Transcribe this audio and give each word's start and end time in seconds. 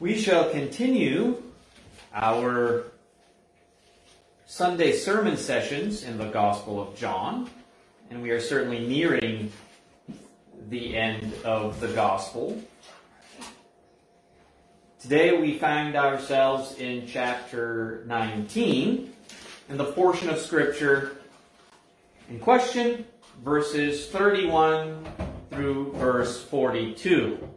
We 0.00 0.16
shall 0.16 0.48
continue 0.50 1.42
our 2.14 2.84
Sunday 4.46 4.92
sermon 4.92 5.36
sessions 5.36 6.04
in 6.04 6.18
the 6.18 6.26
Gospel 6.26 6.80
of 6.80 6.96
John, 6.96 7.50
and 8.08 8.22
we 8.22 8.30
are 8.30 8.40
certainly 8.40 8.86
nearing 8.86 9.50
the 10.68 10.96
end 10.96 11.34
of 11.44 11.80
the 11.80 11.88
Gospel. 11.88 12.62
Today 15.00 15.36
we 15.36 15.58
find 15.58 15.96
ourselves 15.96 16.76
in 16.78 17.08
chapter 17.08 18.04
19, 18.06 19.12
and 19.68 19.80
the 19.80 19.92
portion 19.92 20.30
of 20.30 20.38
Scripture 20.38 21.16
in 22.30 22.38
question, 22.38 23.04
verses 23.42 24.06
31 24.10 25.04
through 25.50 25.92
verse 25.94 26.40
42. 26.44 27.48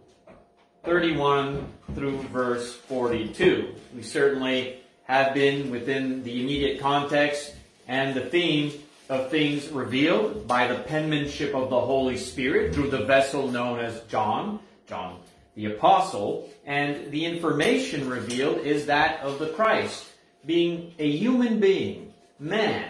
31 0.84 1.68
through 1.94 2.18
verse 2.24 2.74
42. 2.74 3.76
We 3.96 4.02
certainly 4.02 4.78
have 5.04 5.34
been 5.34 5.70
within 5.70 6.24
the 6.24 6.42
immediate 6.42 6.80
context 6.80 7.54
and 7.88 8.16
the 8.16 8.22
theme 8.26 8.72
of 9.08 9.30
things 9.30 9.68
revealed 9.70 10.48
by 10.48 10.68
the 10.68 10.80
penmanship 10.80 11.54
of 11.54 11.70
the 11.70 11.80
Holy 11.80 12.18
Spirit 12.18 12.74
through 12.74 12.90
the 12.90 13.06
vessel 13.06 13.50
known 13.50 13.80
as 13.80 14.02
John, 14.04 14.60
John 14.88 15.20
the 15.56 15.66
Apostle, 15.66 16.50
and 16.66 17.12
the 17.12 17.26
information 17.26 18.10
revealed 18.10 18.60
is 18.60 18.86
that 18.86 19.20
of 19.20 19.38
the 19.38 19.50
Christ, 19.50 20.08
being 20.46 20.94
a 20.98 21.10
human 21.12 21.60
being, 21.60 22.14
man, 22.40 22.90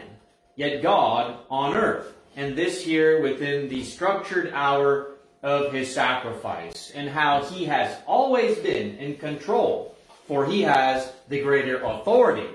yet 0.55 0.81
God 0.81 1.39
on 1.49 1.75
earth. 1.75 2.13
And 2.35 2.55
this 2.55 2.83
here 2.83 3.21
within 3.21 3.67
the 3.67 3.83
structured 3.83 4.53
hour 4.53 5.10
of 5.43 5.73
his 5.73 5.93
sacrifice 5.93 6.91
and 6.93 7.09
how 7.09 7.43
he 7.43 7.65
has 7.65 7.97
always 8.05 8.57
been 8.59 8.97
in 8.97 9.17
control, 9.17 9.95
for 10.27 10.45
he 10.45 10.61
has 10.61 11.11
the 11.29 11.41
greater 11.41 11.81
authority 11.81 12.47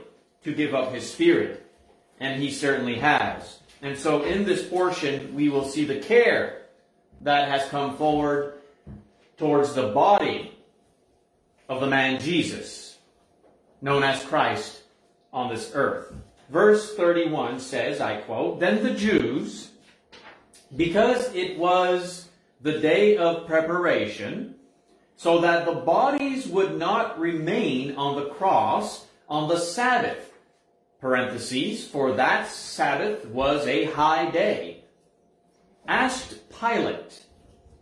to 0.44 0.54
give 0.54 0.74
up 0.74 0.92
his 0.92 1.10
spirit, 1.10 1.66
and 2.20 2.40
he 2.40 2.50
certainly 2.50 2.96
has. 2.96 3.58
And 3.82 3.98
so 3.98 4.22
in 4.22 4.44
this 4.44 4.66
portion, 4.66 5.34
we 5.34 5.48
will 5.48 5.64
see 5.64 5.84
the 5.84 5.98
care 5.98 6.62
that 7.22 7.48
has 7.48 7.68
come 7.68 7.96
forward 7.96 8.54
towards 9.36 9.74
the 9.74 9.88
body 9.88 10.52
of 11.68 11.80
the 11.80 11.86
man 11.86 12.20
Jesus, 12.20 12.98
known 13.82 14.02
as 14.02 14.22
Christ 14.24 14.82
on 15.32 15.50
this 15.50 15.72
earth. 15.74 16.12
Verse 16.48 16.94
31 16.94 17.58
says, 17.58 18.00
I 18.00 18.18
quote, 18.18 18.60
Then 18.60 18.82
the 18.82 18.94
Jews, 18.94 19.70
because 20.76 21.34
it 21.34 21.58
was 21.58 22.25
the 22.66 22.80
day 22.80 23.16
of 23.16 23.46
preparation, 23.46 24.56
so 25.14 25.40
that 25.40 25.64
the 25.64 25.72
bodies 25.72 26.48
would 26.48 26.76
not 26.76 27.16
remain 27.16 27.94
on 27.94 28.16
the 28.16 28.28
cross 28.30 29.06
on 29.28 29.48
the 29.48 29.56
Sabbath. 29.56 30.32
Parentheses, 31.00 31.86
for 31.86 32.14
that 32.14 32.48
Sabbath 32.48 33.24
was 33.26 33.64
a 33.68 33.84
high 33.84 34.28
day. 34.32 34.82
Asked 35.86 36.50
Pilate 36.50 37.24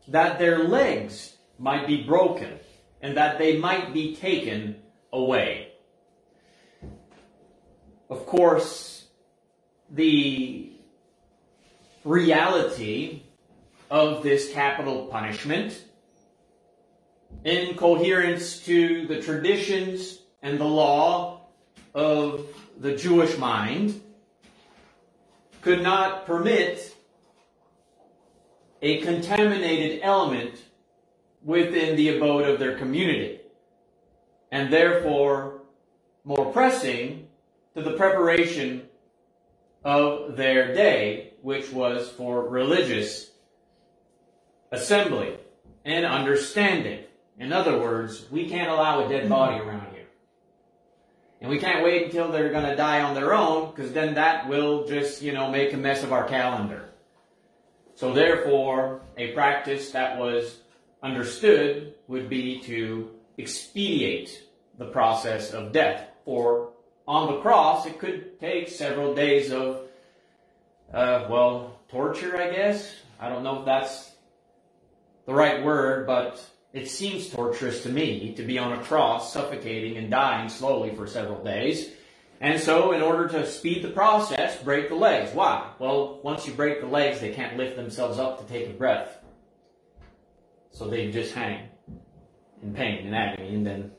that 0.08 0.38
their 0.38 0.64
legs 0.64 1.34
might 1.58 1.86
be 1.86 2.02
broken 2.02 2.58
and 3.00 3.16
that 3.16 3.38
they 3.38 3.56
might 3.56 3.94
be 3.94 4.14
taken 4.14 4.76
away. 5.14 5.72
Of 8.10 8.26
course, 8.26 9.06
the 9.90 10.72
reality 12.04 13.22
of 13.90 14.22
this 14.22 14.52
capital 14.52 15.06
punishment 15.06 15.84
in 17.44 17.76
coherence 17.76 18.60
to 18.60 19.06
the 19.06 19.20
traditions 19.20 20.20
and 20.42 20.58
the 20.58 20.64
law 20.64 21.40
of 21.94 22.46
the 22.78 22.96
Jewish 22.96 23.36
mind 23.38 24.00
could 25.60 25.82
not 25.82 26.26
permit 26.26 26.94
a 28.82 29.00
contaminated 29.00 30.00
element 30.02 30.62
within 31.42 31.96
the 31.96 32.16
abode 32.16 32.48
of 32.48 32.58
their 32.58 32.76
community. 32.76 33.40
And 34.50 34.72
therefore, 34.72 35.62
more 36.24 36.52
pressing 36.52 37.28
to 37.74 37.82
the 37.82 37.92
preparation 37.92 38.88
of 39.84 40.36
their 40.36 40.74
day, 40.74 41.32
which 41.42 41.70
was 41.72 42.08
for 42.10 42.48
religious 42.48 43.30
assembly, 44.74 45.36
and 45.84 46.04
understanding. 46.04 47.04
In 47.38 47.52
other 47.52 47.78
words, 47.78 48.26
we 48.30 48.48
can't 48.48 48.70
allow 48.70 49.04
a 49.04 49.08
dead 49.08 49.28
body 49.28 49.58
around 49.58 49.92
here. 49.92 50.06
And 51.40 51.50
we 51.50 51.58
can't 51.58 51.84
wait 51.84 52.06
until 52.06 52.30
they're 52.30 52.52
going 52.52 52.64
to 52.64 52.76
die 52.76 53.02
on 53.02 53.14
their 53.14 53.34
own, 53.34 53.70
because 53.70 53.92
then 53.92 54.14
that 54.14 54.48
will 54.48 54.86
just, 54.86 55.20
you 55.20 55.32
know, 55.32 55.50
make 55.50 55.72
a 55.72 55.76
mess 55.76 56.02
of 56.02 56.12
our 56.12 56.26
calendar. 56.26 56.88
So 57.96 58.12
therefore, 58.12 59.02
a 59.16 59.32
practice 59.32 59.90
that 59.90 60.18
was 60.18 60.60
understood 61.02 61.94
would 62.08 62.28
be 62.28 62.60
to 62.60 63.10
expedite 63.38 64.42
the 64.78 64.86
process 64.86 65.52
of 65.52 65.72
death. 65.72 66.08
For 66.24 66.70
on 67.06 67.34
the 67.34 67.40
cross, 67.40 67.84
it 67.84 67.98
could 67.98 68.40
take 68.40 68.68
several 68.68 69.14
days 69.14 69.52
of, 69.52 69.82
uh, 70.92 71.26
well, 71.28 71.78
torture, 71.88 72.36
I 72.36 72.50
guess. 72.50 72.90
I 73.20 73.28
don't 73.28 73.44
know 73.44 73.60
if 73.60 73.66
that's 73.66 74.13
the 75.26 75.34
right 75.34 75.64
word, 75.64 76.06
but 76.06 76.44
it 76.72 76.90
seems 76.90 77.28
torturous 77.30 77.82
to 77.84 77.88
me 77.88 78.34
to 78.34 78.42
be 78.42 78.58
on 78.58 78.72
a 78.72 78.82
cross, 78.82 79.32
suffocating 79.32 79.96
and 79.96 80.10
dying 80.10 80.48
slowly 80.48 80.94
for 80.94 81.06
several 81.06 81.42
days. 81.42 81.90
And 82.40 82.60
so, 82.60 82.92
in 82.92 83.00
order 83.00 83.28
to 83.28 83.46
speed 83.46 83.82
the 83.82 83.90
process, 83.90 84.60
break 84.62 84.88
the 84.88 84.96
legs. 84.96 85.30
Why? 85.32 85.70
Well, 85.78 86.20
once 86.22 86.46
you 86.46 86.52
break 86.52 86.80
the 86.80 86.86
legs, 86.86 87.20
they 87.20 87.32
can't 87.32 87.56
lift 87.56 87.76
themselves 87.76 88.18
up 88.18 88.40
to 88.40 88.52
take 88.52 88.68
a 88.68 88.72
breath. 88.72 89.18
So 90.72 90.88
they 90.88 91.10
just 91.12 91.32
hang 91.32 91.68
in 92.62 92.74
pain 92.74 93.06
and 93.06 93.14
agony 93.14 93.54
and 93.54 93.66
then 93.66 93.92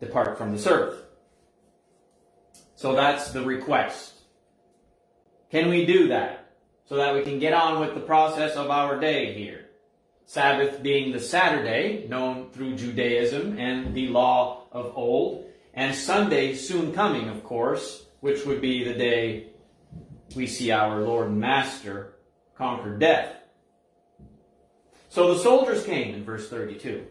depart 0.00 0.36
from 0.36 0.52
this 0.52 0.66
earth. 0.66 0.98
So 2.74 2.94
that's 2.94 3.30
the 3.30 3.44
request. 3.44 4.14
Can 5.50 5.68
we 5.68 5.86
do 5.86 6.08
that? 6.08 6.50
So 6.86 6.96
that 6.96 7.14
we 7.14 7.22
can 7.22 7.38
get 7.38 7.52
on 7.52 7.78
with 7.80 7.94
the 7.94 8.00
process 8.00 8.56
of 8.56 8.70
our 8.70 8.98
day 8.98 9.32
here. 9.34 9.61
Sabbath 10.32 10.82
being 10.82 11.12
the 11.12 11.20
Saturday, 11.20 12.06
known 12.08 12.48
through 12.52 12.74
Judaism 12.74 13.58
and 13.58 13.94
the 13.94 14.08
law 14.08 14.62
of 14.72 14.96
old, 14.96 15.44
and 15.74 15.94
Sunday 15.94 16.54
soon 16.54 16.94
coming, 16.94 17.28
of 17.28 17.44
course, 17.44 18.06
which 18.20 18.46
would 18.46 18.62
be 18.62 18.82
the 18.82 18.94
day 18.94 19.48
we 20.34 20.46
see 20.46 20.70
our 20.70 21.02
Lord 21.02 21.28
and 21.28 21.38
Master 21.38 22.14
conquer 22.54 22.96
death. 22.96 23.34
So 25.10 25.34
the 25.34 25.40
soldiers 25.40 25.84
came 25.84 26.14
in 26.14 26.24
verse 26.24 26.48
32. 26.48 27.04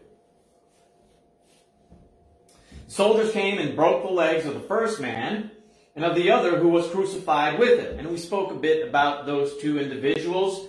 Soldiers 2.88 3.30
came 3.30 3.58
and 3.58 3.76
broke 3.76 4.02
the 4.02 4.10
legs 4.10 4.46
of 4.46 4.54
the 4.54 4.66
first 4.66 5.00
man 5.00 5.52
and 5.94 6.04
of 6.04 6.16
the 6.16 6.32
other 6.32 6.58
who 6.58 6.70
was 6.70 6.88
crucified 6.88 7.60
with 7.60 7.78
him. 7.78 8.00
And 8.00 8.08
we 8.08 8.18
spoke 8.18 8.50
a 8.50 8.56
bit 8.56 8.88
about 8.88 9.26
those 9.26 9.58
two 9.58 9.78
individuals 9.78 10.66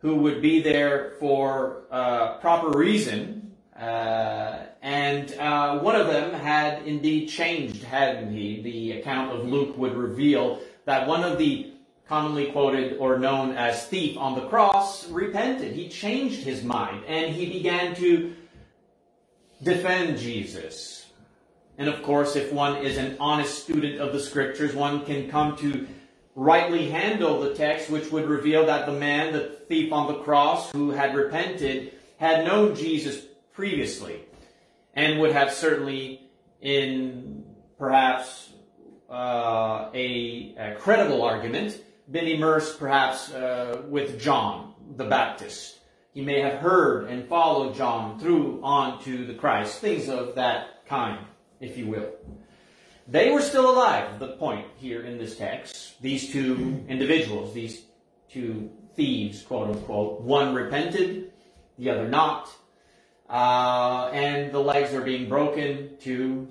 who 0.00 0.16
would 0.16 0.40
be 0.40 0.62
there 0.62 1.14
for 1.20 1.84
uh, 1.90 2.38
proper 2.38 2.76
reason. 2.76 3.52
Uh, 3.78 4.66
and 4.82 5.32
uh, 5.34 5.78
one 5.78 5.96
of 5.96 6.06
them 6.06 6.32
had 6.32 6.82
indeed 6.86 7.28
changed, 7.28 7.82
hadn't 7.82 8.32
he? 8.32 8.60
The 8.62 8.92
account 9.00 9.32
of 9.32 9.46
Luke 9.46 9.76
would 9.76 9.94
reveal 9.94 10.60
that 10.84 11.06
one 11.06 11.22
of 11.22 11.38
the 11.38 11.72
commonly 12.08 12.50
quoted 12.50 12.96
or 12.98 13.18
known 13.18 13.52
as 13.56 13.86
thief 13.86 14.18
on 14.18 14.34
the 14.34 14.48
cross 14.48 15.08
repented. 15.08 15.72
He 15.72 15.88
changed 15.88 16.42
his 16.42 16.64
mind 16.64 17.04
and 17.06 17.32
he 17.32 17.46
began 17.46 17.94
to 17.96 18.34
defend 19.62 20.18
Jesus. 20.18 21.06
And 21.78 21.88
of 21.88 22.02
course, 22.02 22.36
if 22.36 22.52
one 22.52 22.78
is 22.78 22.98
an 22.98 23.16
honest 23.20 23.62
student 23.62 24.00
of 24.00 24.12
the 24.12 24.20
scriptures, 24.20 24.74
one 24.74 25.04
can 25.04 25.30
come 25.30 25.56
to 25.58 25.86
rightly 26.34 26.88
handle 26.88 27.40
the 27.40 27.54
text, 27.54 27.90
which 27.90 28.10
would 28.10 28.26
reveal 28.26 28.66
that 28.66 28.86
the 28.86 28.92
man, 28.92 29.32
the 29.32 29.56
thief 29.68 29.92
on 29.92 30.06
the 30.06 30.20
cross, 30.20 30.70
who 30.72 30.90
had 30.90 31.14
repented, 31.14 31.92
had 32.18 32.44
known 32.44 32.74
Jesus 32.74 33.24
previously, 33.52 34.20
and 34.94 35.20
would 35.20 35.32
have 35.32 35.52
certainly, 35.52 36.28
in 36.60 37.44
perhaps 37.78 38.50
uh, 39.10 39.90
a, 39.94 40.54
a, 40.56 40.76
credible 40.78 41.22
argument, 41.22 41.82
been 42.10 42.26
immersed 42.26 42.78
perhaps 42.78 43.32
uh, 43.32 43.82
with 43.88 44.20
John 44.20 44.74
the 44.96 45.04
Baptist. 45.04 45.78
He 46.12 46.22
may 46.22 46.40
have 46.40 46.58
heard 46.58 47.08
and 47.08 47.28
followed 47.28 47.74
John 47.74 48.18
through 48.18 48.60
on 48.62 49.02
to 49.04 49.26
the 49.26 49.34
Christ, 49.34 49.80
things 49.80 50.08
of 50.08 50.34
that 50.34 50.86
kind, 50.86 51.24
if 51.60 51.76
you 51.76 51.86
will. 51.86 52.10
They 53.10 53.30
were 53.32 53.42
still 53.42 53.70
alive, 53.70 54.20
the 54.20 54.28
point 54.36 54.66
here 54.76 55.02
in 55.02 55.18
this 55.18 55.36
text. 55.36 56.00
These 56.00 56.32
two 56.32 56.84
individuals, 56.88 57.52
these 57.52 57.82
two 58.30 58.70
thieves, 58.94 59.42
quote 59.42 59.70
unquote. 59.70 60.20
One 60.20 60.54
repented, 60.54 61.32
the 61.78 61.90
other 61.90 62.08
not. 62.08 62.48
uh, 63.30 64.10
and 64.12 64.52
the 64.52 64.58
legs 64.58 64.92
are 64.92 65.02
being 65.02 65.28
broken 65.28 65.96
to 66.00 66.48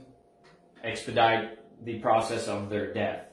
expedite 0.84 1.60
the 1.86 2.00
process 2.00 2.48
of 2.48 2.70
their 2.70 2.94
death. 2.94 3.26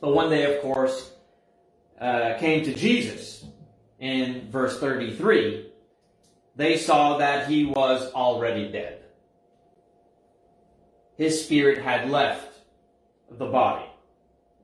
But 0.00 0.14
when 0.14 0.30
they, 0.30 0.54
of 0.54 0.62
course, 0.62 1.12
uh, 2.00 2.34
came 2.38 2.64
to 2.64 2.74
Jesus 2.74 3.44
in 4.00 4.50
verse 4.50 4.80
33, 4.80 5.70
they 6.56 6.76
saw 6.78 7.18
that 7.18 7.48
he 7.48 7.66
was 7.66 8.10
already 8.12 8.72
dead. 8.72 9.01
His 11.22 11.44
spirit 11.44 11.78
had 11.78 12.10
left 12.10 12.52
the 13.30 13.46
body. 13.46 13.86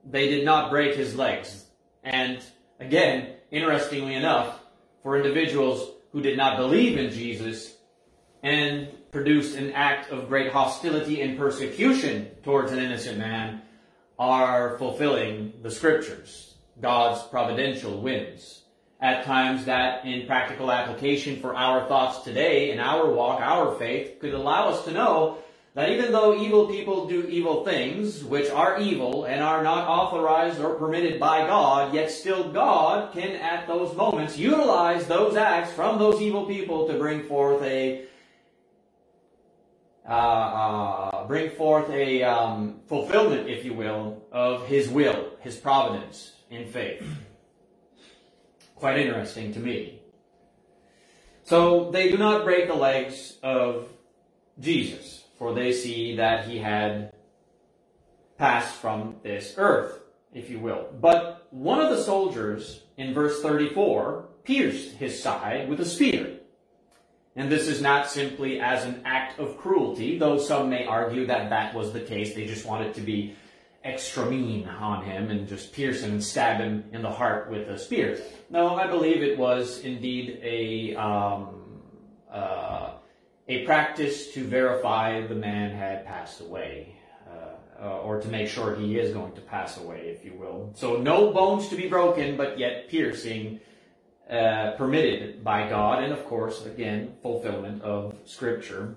They 0.03 0.27
did 0.27 0.43
not 0.43 0.69
break 0.69 0.93
his 0.93 1.15
legs. 1.15 1.63
And 2.03 2.43
again, 2.81 3.35
interestingly 3.49 4.13
enough, 4.13 4.59
for 5.01 5.15
individuals 5.15 5.89
who 6.11 6.21
did 6.21 6.35
not 6.35 6.57
believe 6.57 6.97
in 6.97 7.11
Jesus 7.11 7.77
and 8.43 8.89
produced 9.09 9.55
an 9.55 9.71
act 9.71 10.11
of 10.11 10.27
great 10.27 10.51
hostility 10.51 11.21
and 11.21 11.37
persecution 11.37 12.29
towards 12.43 12.73
an 12.73 12.79
innocent 12.79 13.17
man, 13.17 13.61
are 14.19 14.77
fulfilling 14.77 15.53
the 15.61 15.71
scriptures. 15.71 16.55
God's 16.81 17.23
providential 17.29 18.01
whims. 18.01 18.63
At 18.99 19.23
times 19.23 19.63
that 19.63 20.03
in 20.03 20.27
practical 20.27 20.73
application 20.73 21.39
for 21.39 21.55
our 21.55 21.87
thoughts 21.87 22.25
today, 22.25 22.71
in 22.71 22.81
our 22.81 23.09
walk, 23.09 23.39
our 23.39 23.75
faith, 23.75 24.19
could 24.19 24.33
allow 24.33 24.67
us 24.67 24.83
to 24.83 24.91
know 24.91 25.37
that 25.75 25.89
even 25.89 26.11
though 26.11 26.35
evil 26.35 26.67
people 26.67 27.07
do 27.07 27.27
evil 27.27 27.63
things, 27.63 28.23
which 28.23 28.49
are 28.49 28.79
evil 28.79 29.25
and 29.25 29.43
are 29.43 29.63
not 29.63 29.87
authorized 29.87 30.59
or 30.59 30.75
permitted 30.75 31.19
by 31.19 31.45
God, 31.45 31.93
yet 31.93 32.09
still 32.09 32.51
God 32.51 33.13
can 33.13 33.35
at 33.35 33.67
those 33.67 33.95
moments 33.95 34.37
utilize 34.37 35.05
those 35.05 35.35
acts 35.35 35.71
from 35.71 35.99
those 35.99 36.21
evil 36.21 36.45
people 36.45 36.87
to 36.87 36.97
bring 36.97 37.23
forth 37.23 37.61
a 37.63 38.05
uh, 40.07 40.11
uh, 40.11 41.27
bring 41.27 41.51
forth 41.51 41.87
a 41.91 42.23
um, 42.23 42.79
fulfillment, 42.87 43.47
if 43.47 43.63
you 43.63 43.73
will, 43.75 44.23
of 44.31 44.65
His 44.65 44.89
will, 44.89 45.29
His 45.41 45.55
providence 45.55 46.31
in 46.49 46.67
faith. 46.67 47.03
Quite 48.75 48.97
interesting 48.97 49.53
to 49.53 49.59
me. 49.59 50.01
So 51.43 51.91
they 51.91 52.09
do 52.09 52.17
not 52.17 52.43
break 52.43 52.67
the 52.67 52.73
legs 52.73 53.37
of 53.43 53.87
Jesus 54.59 55.18
for 55.39 55.53
they 55.53 55.71
see 55.71 56.17
that 56.17 56.47
he 56.47 56.59
had 56.59 57.13
passed 58.37 58.75
from 58.75 59.15
this 59.23 59.55
earth, 59.57 59.99
if 60.33 60.49
you 60.49 60.59
will. 60.59 60.87
But 60.99 61.47
one 61.49 61.79
of 61.79 61.89
the 61.89 62.03
soldiers 62.03 62.83
in 62.97 63.13
verse 63.13 63.41
34 63.41 64.27
pierced 64.43 64.91
his 64.97 65.21
side 65.21 65.69
with 65.69 65.79
a 65.79 65.85
spear. 65.85 66.35
And 67.35 67.49
this 67.49 67.67
is 67.67 67.81
not 67.81 68.09
simply 68.09 68.59
as 68.59 68.83
an 68.83 69.01
act 69.05 69.39
of 69.39 69.57
cruelty, 69.57 70.17
though 70.17 70.37
some 70.37 70.69
may 70.69 70.85
argue 70.85 71.25
that 71.27 71.49
that 71.49 71.73
was 71.73 71.93
the 71.93 72.01
case. 72.01 72.35
They 72.35 72.45
just 72.45 72.65
wanted 72.65 72.93
to 72.95 73.01
be 73.01 73.35
extra 73.83 74.25
mean 74.25 74.67
on 74.67 75.05
him 75.05 75.29
and 75.29 75.47
just 75.47 75.71
pierce 75.71 76.01
him 76.01 76.11
and 76.11 76.23
stab 76.23 76.59
him 76.59 76.83
in 76.91 77.01
the 77.01 77.09
heart 77.09 77.49
with 77.49 77.69
a 77.69 77.79
spear. 77.79 78.19
No, 78.49 78.75
I 78.75 78.87
believe 78.87 79.23
it 79.23 79.37
was 79.37 79.79
indeed 79.79 80.39
a 80.43 80.95
um, 80.95 81.81
uh, 82.29 82.88
a 83.49 83.65
practice 83.65 84.31
to 84.33 84.43
verify 84.45 85.25
the 85.25 85.35
man 85.35 85.75
had 85.75 86.05
passed 86.05 86.39
away, 86.39 86.95
uh, 87.27 87.83
uh, 87.83 87.97
or 88.01 88.21
to 88.21 88.27
make 88.27 88.47
sure 88.47 88.75
he 88.75 88.99
is 88.99 89.11
going 89.11 89.33
to 89.33 89.41
pass 89.41 89.77
away, 89.77 90.15
if 90.15 90.23
you 90.23 90.35
will. 90.35 90.71
So 90.75 90.97
no 90.97 91.33
bones 91.33 91.67
to 91.69 91.75
be 91.75 91.89
broken, 91.89 92.37
but 92.37 92.59
yet 92.59 92.89
piercing 92.89 93.59
uh, 94.29 94.73
permitted 94.77 95.43
by 95.43 95.67
God, 95.67 96.03
and 96.03 96.13
of 96.13 96.23
course, 96.25 96.63
again, 96.67 97.15
fulfillment 97.23 97.81
of 97.81 98.15
Scripture. 98.25 98.93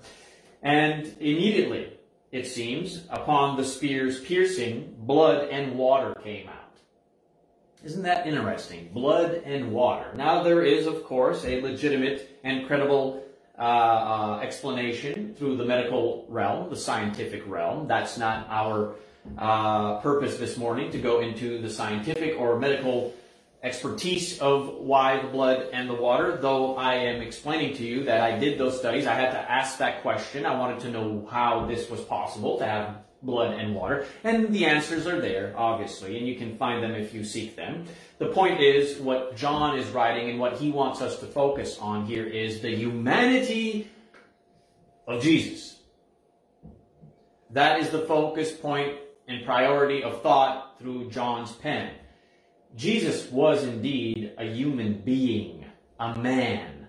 And 0.63 1.07
immediately, 1.19 1.99
it 2.31 2.47
seems, 2.47 3.07
upon 3.09 3.57
the 3.57 3.65
spear's 3.65 4.21
piercing, 4.21 4.95
blood 4.99 5.49
and 5.49 5.79
water 5.79 6.15
came 6.23 6.49
out. 6.49 6.59
Isn't 7.83 8.03
that 8.03 8.27
interesting? 8.27 8.91
Blood 8.93 9.43
and 9.47 9.73
water. 9.73 10.13
Now, 10.15 10.43
there 10.43 10.63
is, 10.63 10.87
of 10.87 11.05
course, 11.05 11.45
a 11.47 11.63
legitimate 11.63 12.39
and 12.45 12.67
credible 12.67 13.25
uh, 13.63 13.65
uh, 13.65 14.41
explanation 14.43 15.37
through 15.39 15.57
the 15.57 15.65
medical 15.65 16.27
realm, 16.29 16.69
the 16.69 16.77
scientific 16.77 17.47
realm. 17.47 17.87
That's 17.87 18.19
not 18.19 18.49
our 18.51 18.97
uh, 19.39 20.01
purpose 20.01 20.37
this 20.37 20.57
morning 20.57 20.91
to 20.91 20.99
go 20.99 21.21
into 21.21 21.63
the 21.63 21.71
scientific 21.71 22.37
or 22.41 22.59
medical 22.59 23.15
expertise 23.63 24.41
of 24.41 24.75
why 24.79 25.23
the 25.23 25.29
blood 25.29 25.69
and 25.73 25.89
the 25.89 25.95
water, 25.95 26.37
though 26.37 26.77
I 26.77 26.95
am 26.95 27.23
explaining 27.23 27.77
to 27.77 27.85
you 27.85 28.05
that 28.05 28.21
I 28.21 28.39
did 28.39 28.59
those 28.59 28.79
studies. 28.79 29.07
I 29.07 29.15
had 29.15 29.31
to 29.31 29.39
ask 29.39 29.79
that 29.79 30.03
question. 30.03 30.45
I 30.45 30.59
wanted 30.59 30.81
to 30.81 30.91
know 30.91 31.29
how 31.31 31.67
this 31.67 31.89
was 31.89 32.01
possible 32.01 32.59
to 32.59 32.67
have 32.67 32.97
blood 33.23 33.55
and 33.55 33.75
water. 33.75 34.05
And 34.25 34.53
the 34.53 34.67
answers 34.67 35.07
are 35.07 35.21
there, 35.21 35.55
obviously, 35.57 36.19
and 36.19 36.27
you 36.27 36.35
can 36.35 36.57
find 36.57 36.83
them 36.83 36.93
if 36.93 37.15
you 37.15 37.25
seek 37.25 37.55
them. 37.55 37.87
The 38.19 38.29
point 38.29 38.61
is, 38.61 38.99
what 38.99 39.37
John 39.37 39.79
is 39.79 39.89
writing 39.91 40.29
and 40.31 40.41
what 40.41 40.55
he 40.55 40.73
wants 40.73 41.01
us 41.01 41.21
to 41.21 41.27
focus 41.27 41.79
on 41.79 42.05
here 42.05 42.27
is 42.27 42.61
the 42.61 42.75
humanity 42.75 43.89
of 45.07 45.23
Jesus. 45.23 45.79
That 47.51 47.79
is 47.79 47.91
the 47.91 48.01
focus 48.01 48.51
point 48.51 48.97
and 49.29 49.45
priority 49.45 50.03
of 50.03 50.21
thought 50.23 50.79
through 50.81 51.11
John's 51.11 51.53
pen. 51.53 51.93
Jesus 52.77 53.31
was 53.31 53.65
indeed 53.65 54.33
a 54.39 54.45
human 54.45 54.95
being, 55.01 55.65
a 56.01 56.17
man. 56.19 56.89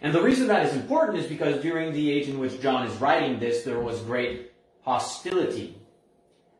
And 0.00 0.14
the 0.14 0.22
reason 0.22 0.46
that 0.46 0.66
is 0.66 0.74
important 0.74 1.18
is 1.18 1.26
because 1.26 1.60
during 1.60 1.92
the 1.92 2.10
age 2.10 2.28
in 2.28 2.38
which 2.38 2.60
John 2.60 2.86
is 2.86 2.96
writing 3.00 3.38
this, 3.38 3.64
there 3.64 3.80
was 3.80 4.00
great 4.00 4.52
hostility 4.82 5.76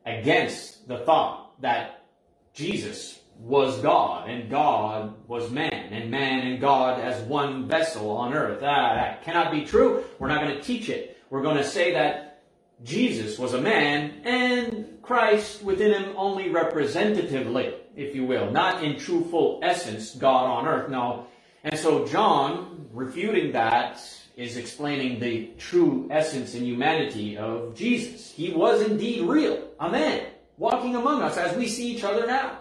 against 0.05 0.89
the 0.89 0.99
thought 0.99 1.61
that 1.63 2.05
Jesus 2.53 3.21
was 3.39 3.81
God 3.81 4.29
and 4.29 4.51
God 4.51 5.15
was 5.29 5.51
man 5.51 5.93
and 5.93 6.11
man 6.11 6.47
and 6.47 6.61
God 6.61 7.01
as 7.01 7.23
one 7.23 7.69
vessel 7.69 8.11
on 8.11 8.35
earth. 8.35 8.59
Ah, 8.63 8.95
that 8.95 9.23
cannot 9.23 9.53
be 9.53 9.65
true. 9.65 10.05
We're 10.19 10.29
not 10.29 10.43
going 10.43 10.57
to 10.57 10.63
teach 10.63 10.89
it. 10.89 11.19
We're 11.31 11.43
going 11.43 11.57
to 11.57 11.65
say 11.65 11.93
that 11.93 12.43
Jesus 12.83 13.39
was 13.39 13.55
a 13.55 13.61
man 13.61 14.21
and 14.25 14.99
Christ 15.03 15.63
within 15.63 15.93
him 15.93 16.15
only 16.17 16.51
representatively, 16.51 17.75
if 17.99 18.15
you 18.15 18.25
will, 18.25 18.50
not 18.50 18.85
in 18.85 18.97
true 18.97 19.25
full 19.25 19.61
essence 19.62 20.15
God 20.15 20.45
on 20.47 20.67
earth. 20.67 20.89
No. 20.89 21.27
And 21.65 21.79
so 21.79 22.06
John, 22.06 22.87
refuting 22.93 23.53
that, 23.53 24.00
is 24.37 24.56
explaining 24.56 25.19
the 25.19 25.50
true 25.59 26.06
essence 26.11 26.55
and 26.55 26.65
humanity 26.65 27.37
of 27.37 27.75
Jesus. 27.75 28.31
He 28.31 28.53
was 28.53 28.82
indeed 28.82 29.29
real, 29.29 29.69
a 29.81 29.91
man, 29.91 30.27
walking 30.56 30.94
among 30.94 31.22
us 31.22 31.37
as 31.37 31.56
we 31.56 31.67
see 31.67 31.93
each 31.93 32.05
other 32.05 32.25
now. 32.25 32.58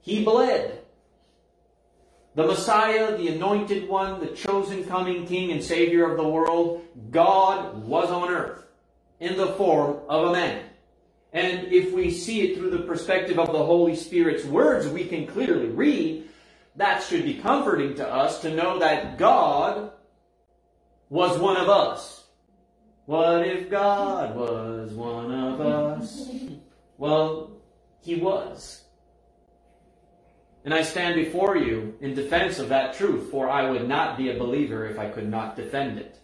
He 0.00 0.24
bled. 0.24 0.80
The 2.34 2.44
Messiah, 2.44 3.16
the 3.16 3.28
anointed 3.28 3.88
one, 3.88 4.18
the 4.18 4.26
chosen 4.26 4.84
coming 4.84 5.24
King 5.24 5.52
and 5.52 5.62
Savior 5.62 6.10
of 6.10 6.16
the 6.16 6.28
world, 6.28 6.82
God 7.12 7.84
was 7.84 8.10
on 8.10 8.28
earth 8.28 8.66
in 9.20 9.36
the 9.36 9.46
form 9.52 10.00
of 10.08 10.30
a 10.30 10.32
man. 10.32 10.64
And 11.34 11.72
if 11.72 11.92
we 11.92 12.12
see 12.12 12.42
it 12.42 12.56
through 12.56 12.70
the 12.70 12.84
perspective 12.84 13.40
of 13.40 13.48
the 13.48 13.64
Holy 13.64 13.96
Spirit's 13.96 14.44
words, 14.44 14.86
we 14.88 15.04
can 15.04 15.26
clearly 15.26 15.66
read 15.66 16.28
that 16.76 17.02
should 17.02 17.24
be 17.24 17.34
comforting 17.34 17.94
to 17.96 18.08
us 18.08 18.40
to 18.42 18.54
know 18.54 18.78
that 18.78 19.18
God 19.18 19.92
was 21.08 21.38
one 21.38 21.56
of 21.56 21.68
us. 21.68 22.24
What 23.06 23.46
if 23.46 23.70
God 23.70 24.34
was 24.34 24.92
one 24.92 25.32
of 25.32 25.60
us? 25.60 26.30
Well, 26.98 27.50
he 28.00 28.16
was. 28.16 28.82
And 30.64 30.72
I 30.72 30.82
stand 30.82 31.16
before 31.16 31.56
you 31.56 31.94
in 32.00 32.14
defense 32.14 32.58
of 32.58 32.70
that 32.70 32.94
truth, 32.94 33.30
for 33.30 33.48
I 33.48 33.68
would 33.68 33.86
not 33.86 34.16
be 34.16 34.30
a 34.30 34.38
believer 34.38 34.86
if 34.86 34.98
I 34.98 35.10
could 35.10 35.28
not 35.28 35.56
defend 35.56 35.98
it. 35.98 36.18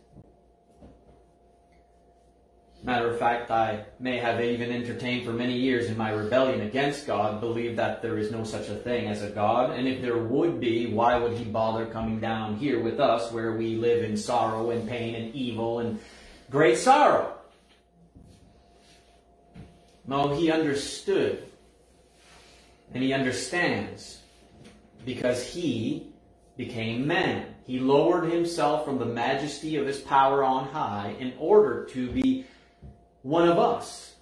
Matter 2.82 3.10
of 3.10 3.18
fact, 3.18 3.50
I 3.50 3.84
may 3.98 4.16
have 4.16 4.40
even 4.40 4.72
entertained 4.72 5.26
for 5.26 5.32
many 5.32 5.54
years 5.54 5.90
in 5.90 5.98
my 5.98 6.12
rebellion 6.12 6.62
against 6.62 7.06
God, 7.06 7.38
believed 7.38 7.78
that 7.78 8.00
there 8.00 8.16
is 8.16 8.30
no 8.30 8.42
such 8.42 8.70
a 8.70 8.74
thing 8.74 9.06
as 9.06 9.22
a 9.22 9.28
God, 9.28 9.70
and 9.70 9.86
if 9.86 10.00
there 10.00 10.16
would 10.16 10.60
be, 10.60 10.86
why 10.86 11.18
would 11.18 11.36
He 11.36 11.44
bother 11.44 11.84
coming 11.84 12.20
down 12.20 12.56
here 12.56 12.82
with 12.82 12.98
us 12.98 13.30
where 13.32 13.52
we 13.52 13.76
live 13.76 14.02
in 14.02 14.16
sorrow 14.16 14.70
and 14.70 14.88
pain 14.88 15.14
and 15.14 15.34
evil 15.34 15.80
and 15.80 16.00
great 16.48 16.78
sorrow? 16.78 17.34
No, 20.06 20.34
He 20.34 20.50
understood, 20.50 21.44
and 22.94 23.02
He 23.02 23.12
understands, 23.12 24.22
because 25.04 25.44
He 25.44 26.14
became 26.56 27.06
man. 27.06 27.54
He 27.66 27.78
lowered 27.78 28.32
Himself 28.32 28.86
from 28.86 28.98
the 28.98 29.04
majesty 29.04 29.76
of 29.76 29.86
His 29.86 30.00
power 30.00 30.42
on 30.42 30.68
high 30.68 31.14
in 31.18 31.34
order 31.38 31.84
to 31.90 32.10
be 32.10 32.46
one 33.22 33.48
of 33.48 33.58
us. 33.58 34.14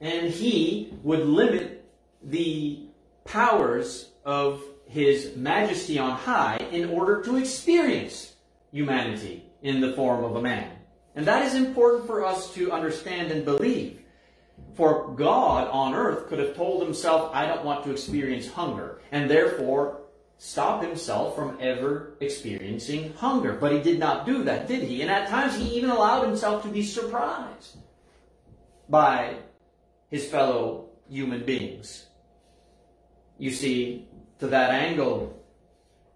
And 0.00 0.30
he 0.30 0.92
would 1.02 1.26
limit 1.26 1.84
the 2.22 2.86
powers 3.24 4.10
of 4.24 4.62
his 4.86 5.36
majesty 5.36 5.98
on 5.98 6.12
high 6.12 6.58
in 6.70 6.90
order 6.90 7.22
to 7.22 7.36
experience 7.36 8.34
humanity 8.72 9.44
in 9.62 9.80
the 9.80 9.92
form 9.92 10.24
of 10.24 10.36
a 10.36 10.42
man. 10.42 10.70
And 11.14 11.26
that 11.26 11.46
is 11.46 11.54
important 11.54 12.06
for 12.06 12.24
us 12.24 12.52
to 12.54 12.70
understand 12.72 13.30
and 13.32 13.44
believe. 13.44 14.02
For 14.74 15.08
God 15.14 15.68
on 15.68 15.94
earth 15.94 16.28
could 16.28 16.38
have 16.38 16.54
told 16.54 16.82
himself, 16.82 17.30
I 17.34 17.46
don't 17.46 17.64
want 17.64 17.84
to 17.84 17.90
experience 17.90 18.50
hunger, 18.50 19.00
and 19.10 19.30
therefore 19.30 20.02
stop 20.38 20.82
himself 20.82 21.34
from 21.34 21.56
ever 21.60 22.14
experiencing 22.20 23.14
hunger. 23.14 23.54
But 23.54 23.72
he 23.72 23.80
did 23.80 23.98
not 23.98 24.26
do 24.26 24.44
that, 24.44 24.68
did 24.68 24.82
he? 24.82 25.00
And 25.00 25.10
at 25.10 25.28
times 25.28 25.56
he 25.56 25.64
even 25.76 25.88
allowed 25.88 26.26
himself 26.26 26.62
to 26.64 26.68
be 26.68 26.82
surprised 26.82 27.78
by 28.88 29.36
his 30.10 30.26
fellow 30.26 30.88
human 31.08 31.44
beings. 31.44 32.06
You 33.38 33.50
see, 33.50 34.08
to 34.38 34.46
that 34.48 34.70
angle 34.70 35.42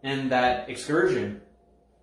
and 0.02 0.32
that 0.32 0.68
excursion 0.68 1.40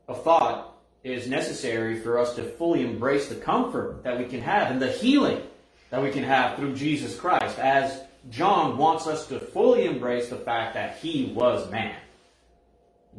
of 0.07 0.23
thought 0.23 0.75
is 1.03 1.27
necessary 1.27 1.99
for 1.99 2.19
us 2.19 2.35
to 2.35 2.43
fully 2.43 2.83
embrace 2.83 3.27
the 3.27 3.35
comfort 3.35 4.03
that 4.03 4.17
we 4.17 4.25
can 4.25 4.41
have 4.41 4.71
and 4.71 4.81
the 4.81 4.91
healing 4.91 5.41
that 5.89 6.03
we 6.03 6.11
can 6.11 6.23
have 6.23 6.57
through 6.57 6.75
Jesus 6.75 7.17
Christ, 7.17 7.57
as 7.59 8.01
John 8.29 8.77
wants 8.77 9.07
us 9.07 9.27
to 9.27 9.39
fully 9.39 9.85
embrace 9.85 10.29
the 10.29 10.35
fact 10.35 10.73
that 10.73 10.97
he 10.97 11.31
was 11.33 11.69
man. 11.71 11.95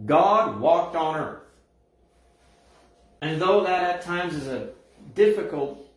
God 0.04 0.60
walked 0.60 0.94
on 0.94 1.16
earth. 1.16 1.42
And 3.20 3.40
though 3.40 3.64
that 3.64 3.96
at 3.96 4.02
times 4.02 4.34
is 4.34 4.46
a 4.46 4.68
difficult 5.14 5.88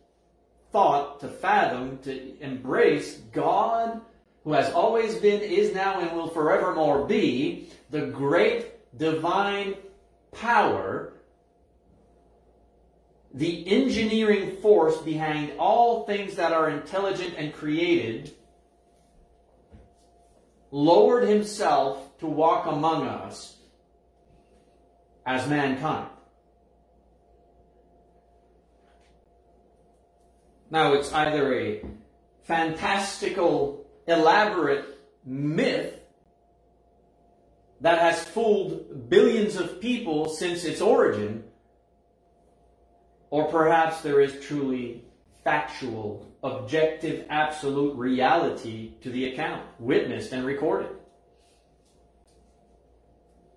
thought 0.72 1.20
to 1.20 1.28
fathom, 1.28 1.98
to 1.98 2.40
embrace, 2.40 3.18
God, 3.32 4.00
who 4.42 4.54
has 4.54 4.72
always 4.72 5.14
been, 5.16 5.40
is 5.40 5.74
now, 5.74 6.00
and 6.00 6.16
will 6.16 6.28
forevermore 6.28 7.06
be, 7.06 7.68
the 7.90 8.06
great 8.06 8.72
divine 8.98 9.74
power, 10.32 11.12
the 13.34 13.66
engineering 13.68 14.56
force 14.60 14.96
behind 14.98 15.52
all 15.58 16.04
things 16.06 16.34
that 16.36 16.52
are 16.52 16.70
intelligent 16.70 17.34
and 17.36 17.52
created, 17.52 18.32
lowered 20.70 21.28
himself 21.28 22.18
to 22.18 22.26
walk 22.26 22.66
among 22.66 23.06
us 23.06 23.56
as 25.26 25.46
mankind. 25.48 26.08
Now, 30.72 30.94
it's 30.94 31.12
either 31.12 31.54
a 31.54 31.84
fantastical, 32.44 33.86
elaborate 34.06 34.86
myth 35.22 36.00
that 37.82 37.98
has 37.98 38.24
fooled 38.24 39.10
billions 39.10 39.56
of 39.56 39.82
people 39.82 40.30
since 40.30 40.64
its 40.64 40.80
origin, 40.80 41.44
or 43.28 43.50
perhaps 43.50 44.00
there 44.00 44.22
is 44.22 44.42
truly 44.46 45.04
factual, 45.44 46.26
objective, 46.42 47.26
absolute 47.28 47.94
reality 47.94 48.94
to 49.02 49.10
the 49.10 49.26
account, 49.26 49.66
witnessed 49.78 50.32
and 50.32 50.46
recorded. 50.46 50.88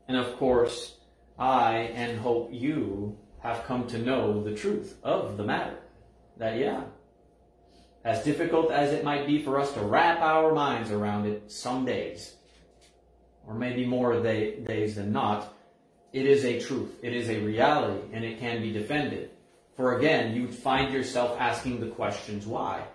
And 0.10 0.18
of 0.18 0.36
course, 0.36 0.98
I 1.40 1.78
and 1.96 2.20
hope 2.20 2.50
you 2.52 3.18
have 3.40 3.64
come 3.64 3.88
to 3.88 3.98
know 4.00 4.44
the 4.44 4.54
truth 4.54 4.98
of 5.02 5.38
the 5.38 5.46
matter. 5.46 5.78
That, 6.38 6.60
yeah, 6.60 6.84
as 8.06 8.24
difficult 8.24 8.72
as 8.72 8.94
it 8.94 9.04
might 9.04 9.26
be 9.26 9.42
for 9.42 9.60
us 9.60 9.74
to 9.74 9.82
wrap 9.82 10.22
our 10.22 10.54
minds 10.54 10.92
around 10.92 11.26
it 11.26 11.52
some 11.52 11.86
days, 11.86 12.36
or 13.48 13.56
maybe 13.56 13.84
more 13.84 14.22
day, 14.22 14.60
days 14.60 14.96
than 14.96 15.12
not, 15.12 15.52
it 16.14 16.28
is 16.28 16.46
a 16.46 16.60
truth, 16.60 16.92
it 17.02 17.14
is 17.14 17.30
a 17.30 17.40
reality, 17.40 18.08
and 18.14 18.24
it 18.24 18.40
can 18.40 18.62
be 18.62 18.72
defended. 18.72 19.32
For 19.76 19.98
again, 19.98 20.36
you 20.36 20.48
find 20.48 20.94
yourself 20.94 21.36
asking 21.40 21.80
the 21.80 21.88
questions 21.88 22.46
why. 22.46 22.86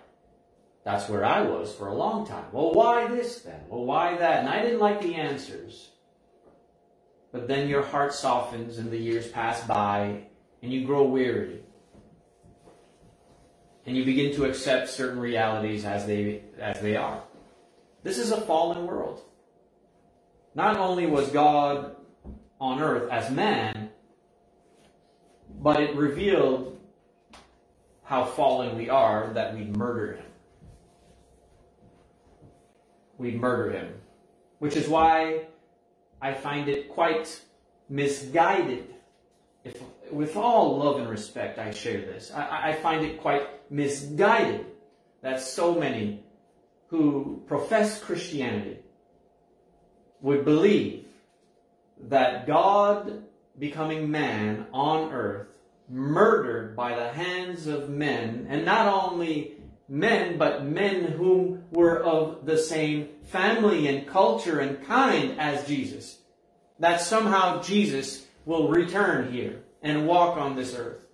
That's 0.83 1.09
where 1.09 1.25
I 1.25 1.41
was 1.41 1.75
for 1.75 1.89
a 1.89 1.93
long 1.93 2.25
time. 2.25 2.45
Well, 2.53 2.73
why 2.73 3.07
this 3.07 3.41
then? 3.41 3.59
Well, 3.69 3.85
why 3.85 4.17
that? 4.17 4.39
And 4.39 4.49
I 4.49 4.63
didn't 4.63 4.79
like 4.79 5.01
the 5.01 5.15
answers. 5.15 5.89
But 7.31 7.47
then 7.47 7.67
your 7.67 7.83
heart 7.83 8.13
softens 8.13 8.77
and 8.77 8.89
the 8.89 8.97
years 8.97 9.27
pass 9.27 9.63
by 9.67 10.23
and 10.63 10.71
you 10.71 10.85
grow 10.85 11.03
weary. 11.03 11.63
And 13.85 13.97
you 13.97 14.05
begin 14.05 14.35
to 14.35 14.45
accept 14.45 14.89
certain 14.89 15.19
realities 15.19 15.85
as 15.85 16.05
they, 16.05 16.43
as 16.59 16.79
they 16.81 16.95
are. 16.95 17.23
This 18.03 18.17
is 18.17 18.31
a 18.31 18.41
fallen 18.41 18.85
world. 18.85 19.21
Not 20.53 20.77
only 20.77 21.05
was 21.05 21.29
God 21.29 21.95
on 22.59 22.81
earth 22.81 23.11
as 23.11 23.31
man, 23.31 23.89
but 25.59 25.81
it 25.81 25.95
revealed 25.95 26.79
how 28.03 28.25
fallen 28.25 28.77
we 28.77 28.89
are 28.89 29.31
that 29.33 29.55
we 29.55 29.63
murder 29.63 30.17
him. 30.17 30.25
We 33.17 33.31
murder 33.31 33.71
him. 33.71 33.93
Which 34.59 34.75
is 34.75 34.87
why 34.87 35.45
I 36.21 36.33
find 36.33 36.67
it 36.67 36.89
quite 36.89 37.41
misguided. 37.89 38.93
If, 39.63 39.81
with 40.11 40.35
all 40.35 40.77
love 40.77 40.99
and 40.99 41.09
respect, 41.09 41.57
I 41.57 41.71
share 41.71 42.01
this. 42.01 42.31
I, 42.33 42.69
I 42.69 42.73
find 42.73 43.05
it 43.05 43.21
quite 43.21 43.47
misguided 43.71 44.65
that 45.21 45.41
so 45.41 45.73
many 45.73 46.23
who 46.87 47.41
profess 47.47 47.99
Christianity 47.99 48.77
would 50.21 50.45
believe 50.45 51.05
that 52.09 52.45
God 52.45 53.23
becoming 53.57 54.11
man 54.11 54.67
on 54.73 55.11
earth, 55.11 55.47
murdered 55.89 56.75
by 56.75 56.95
the 56.95 57.09
hands 57.09 57.67
of 57.67 57.89
men, 57.89 58.47
and 58.49 58.65
not 58.65 58.87
only 58.87 59.53
men, 59.87 60.37
but 60.37 60.65
men 60.65 61.03
whom 61.03 61.63
were 61.71 62.01
of 62.03 62.45
the 62.45 62.57
same 62.57 63.09
family 63.23 63.87
and 63.87 64.07
culture 64.07 64.59
and 64.59 64.85
kind 64.85 65.39
as 65.39 65.67
Jesus. 65.67 66.19
That 66.79 67.01
somehow 67.01 67.61
Jesus 67.61 68.25
will 68.45 68.69
return 68.69 69.31
here 69.31 69.63
and 69.81 70.07
walk 70.07 70.37
on 70.37 70.55
this 70.55 70.75
earth 70.75 71.05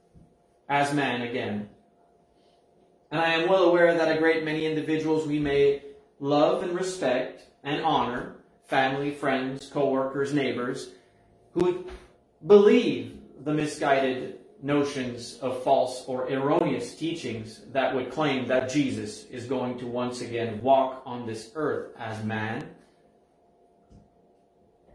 as 0.70 0.94
man 0.94 1.22
again. 1.22 1.70
And 3.12 3.22
I 3.22 3.34
am 3.34 3.48
well 3.48 3.64
aware 3.64 3.94
that 3.94 4.16
a 4.16 4.20
great 4.20 4.44
many 4.44 4.66
individuals 4.66 5.26
we 5.26 5.40
may 5.40 5.82
love 6.20 6.64
and 6.64 6.74
respect 6.74 7.44
and 7.64 7.82
honor, 7.84 8.36
family, 8.66 9.12
friends, 9.12 9.70
co-workers, 9.72 10.34
neighbors, 10.34 10.90
who 11.54 11.86
believe 12.46 13.18
the 13.44 13.54
misguided 13.54 14.40
notions 14.62 15.38
of 15.42 15.64
false 15.64 16.04
or 16.08 16.30
erroneous 16.30 16.96
teachings 16.96 17.62
that 17.72 17.96
would 17.96 18.12
claim 18.12 18.48
that 18.48 18.70
Jesus 18.70 19.26
is 19.26 19.46
going 19.46 19.78
to 19.78 19.88
once 19.88 20.22
again 20.22 20.62
walk 20.62 21.02
on 21.06 21.26
this 21.26 21.52
earth 21.56 21.92
as 21.98 22.24
man. 22.24 22.68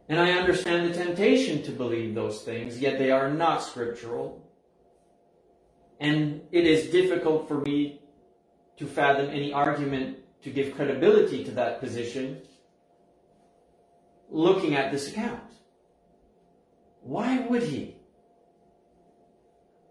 And 0.08 0.20
I 0.20 0.32
understand 0.32 0.90
the 0.90 0.94
temptation 0.94 1.62
to 1.62 1.70
believe 1.70 2.14
those 2.14 2.42
things, 2.42 2.78
yet 2.78 2.98
they 2.98 3.10
are 3.10 3.30
not 3.30 3.62
scriptural. 3.62 4.42
And 6.00 6.42
it 6.50 6.66
is 6.66 6.90
difficult 6.90 7.48
for 7.48 7.60
me 7.60 8.01
to 8.82 8.88
fathom 8.88 9.30
any 9.30 9.52
argument 9.52 10.18
to 10.42 10.50
give 10.50 10.74
credibility 10.74 11.44
to 11.44 11.52
that 11.52 11.78
position 11.78 12.42
looking 14.28 14.74
at 14.74 14.90
this 14.90 15.08
account. 15.08 15.40
Why 17.00 17.38
would 17.38 17.62
he? 17.62 17.94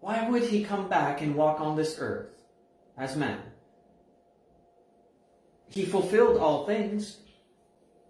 Why 0.00 0.28
would 0.28 0.42
he 0.42 0.62
come 0.62 0.90
back 0.90 1.22
and 1.22 1.34
walk 1.34 1.58
on 1.58 1.74
this 1.74 1.96
earth 1.98 2.34
as 2.98 3.16
man? 3.16 3.40
He 5.70 5.86
fulfilled 5.86 6.36
all 6.36 6.66
things. 6.66 7.16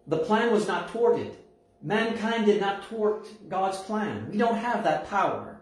The 0.09 0.19
plan 0.19 0.53
was 0.53 0.67
not 0.67 0.91
thwarted. 0.91 1.37
Mankind 1.81 2.47
did 2.47 2.61
not 2.61 2.85
thwart 2.87 3.29
God's 3.49 3.79
plan. 3.79 4.31
We 4.33 4.39
don't 4.39 4.57
have 4.57 4.83
that 4.83 5.09
power. 5.09 5.61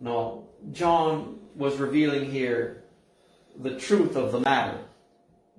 No, 0.00 0.48
John 0.72 1.38
was 1.54 1.76
revealing 1.76 2.28
here 2.28 2.81
the 3.60 3.76
truth 3.78 4.16
of 4.16 4.32
the 4.32 4.40
matter. 4.40 4.78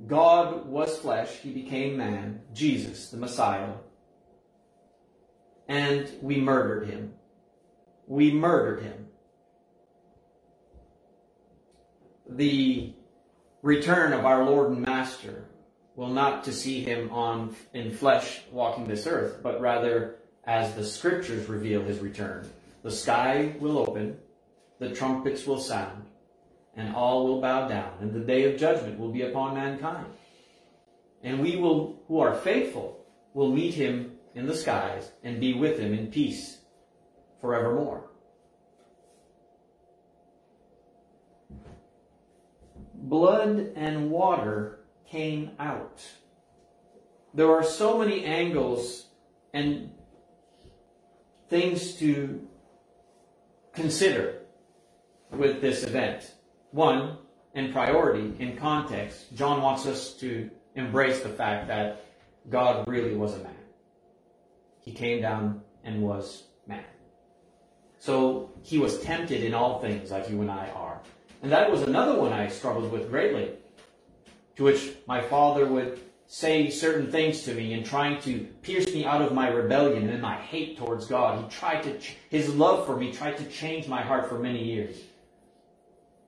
God 0.08 0.66
was 0.66 0.98
flesh, 0.98 1.38
he 1.38 1.52
became 1.52 1.98
man, 1.98 2.42
Jesus, 2.54 3.10
the 3.10 3.18
Messiah. 3.18 3.74
And 5.68 6.10
we 6.22 6.38
murdered 6.38 6.90
him 6.90 7.14
we 8.08 8.32
murdered 8.32 8.84
him. 8.84 9.08
The 12.30 12.94
return 13.62 14.14
of 14.14 14.26
our 14.26 14.46
Lord 14.46 14.72
and 14.72 14.82
Master 14.82 15.46
will 15.96 16.10
not 16.10 16.44
to 16.46 16.54
see 16.54 16.84
him 16.84 17.12
on 17.12 17.56
in 17.74 17.92
flesh 17.92 18.42
walking 18.52 18.88
this 18.88 19.06
earth, 19.06 19.40
but 19.44 19.62
rather 19.62 20.16
as 20.46 20.74
the 20.74 20.84
scriptures 20.84 21.48
reveal 21.48 21.84
his 21.84 22.00
return. 22.00 22.50
The 22.82 22.92
sky 22.92 23.56
will 23.60 23.78
open, 23.78 24.18
the 24.80 24.90
trumpets 24.90 25.46
will 25.46 25.60
sound, 25.60 26.06
and 26.76 26.96
all 26.96 27.28
will 27.28 27.42
bow 27.42 27.68
down, 27.68 27.94
and 28.02 28.14
the 28.14 28.20
day 28.20 28.52
of 28.52 28.60
judgment 28.60 29.00
will 29.00 29.12
be 29.12 29.22
upon 29.22 29.56
mankind. 29.56 30.08
And 31.22 31.40
we 31.40 31.56
will, 31.56 32.02
who 32.08 32.20
are 32.20 32.34
faithful, 32.34 33.06
will 33.34 33.52
meet 33.52 33.74
him 33.74 34.14
in 34.36 34.48
the 34.48 34.56
skies 34.56 35.12
and 35.24 35.40
be 35.40 35.54
with 35.54 35.80
him 35.80 35.94
in 35.94 36.08
peace 36.08 36.60
forevermore. 37.40 38.10
Blood 42.96 43.74
and 43.76 44.10
water 44.10 44.80
came 45.08 45.52
out. 45.60 46.02
There 47.34 47.52
are 47.52 47.64
so 47.64 47.98
many 47.98 48.24
angles 48.26 49.08
and 49.54 49.92
things 51.50 51.94
to 51.96 52.48
consider 53.74 54.40
with 55.32 55.62
this 55.62 55.84
event. 55.84 56.34
One, 56.74 57.18
in 57.54 57.72
priority, 57.72 58.34
in 58.40 58.58
context, 58.58 59.36
John 59.36 59.62
wants 59.62 59.86
us 59.86 60.14
to 60.16 60.50
embrace 60.74 61.22
the 61.22 61.30
fact 61.30 61.68
that 61.68 62.04
God 62.50 62.88
really 62.88 63.14
was 63.16 63.36
a 63.36 63.44
man. 63.44 63.54
He 64.82 64.92
came 64.92 65.22
down 65.22 65.62
and 65.84 66.02
was 66.02 66.46
man. 66.66 66.84
So 68.00 68.50
he 68.64 68.80
was 68.80 69.00
tempted 69.02 69.44
in 69.44 69.54
all 69.54 69.82
things 69.82 70.10
like 70.10 70.32
you 70.32 70.42
and 70.42 70.50
I 70.50 70.68
are. 70.70 71.00
And 71.44 71.52
that 71.52 71.70
was 71.70 71.84
another 71.84 72.20
one 72.20 72.34
I 72.34 72.48
struggled 72.48 72.92
with 72.92 73.12
greatly. 73.12 73.52
To 74.56 74.64
which 74.64 74.94
my 75.08 75.22
father 75.22 75.68
would 75.68 76.00
say 76.26 76.72
certain 76.72 77.12
things 77.12 77.44
to 77.44 77.54
me 77.54 77.74
and 77.74 77.86
trying 77.86 78.20
to 78.22 78.48
pierce 78.64 78.88
me 78.88 79.06
out 79.06 79.22
of 79.22 79.32
my 79.32 79.48
rebellion 79.48 80.10
and 80.10 80.24
my 80.24 80.38
hate 80.38 80.80
towards 80.80 81.06
God. 81.06 81.44
He 81.44 81.56
tried 81.56 81.84
to, 81.84 82.00
his 82.32 82.50
love 82.56 82.88
for 82.88 82.98
me 82.98 83.14
tried 83.14 83.38
to 83.38 83.46
change 83.46 83.88
my 83.88 84.02
heart 84.02 84.28
for 84.28 84.40
many 84.40 84.64
years. 84.64 84.98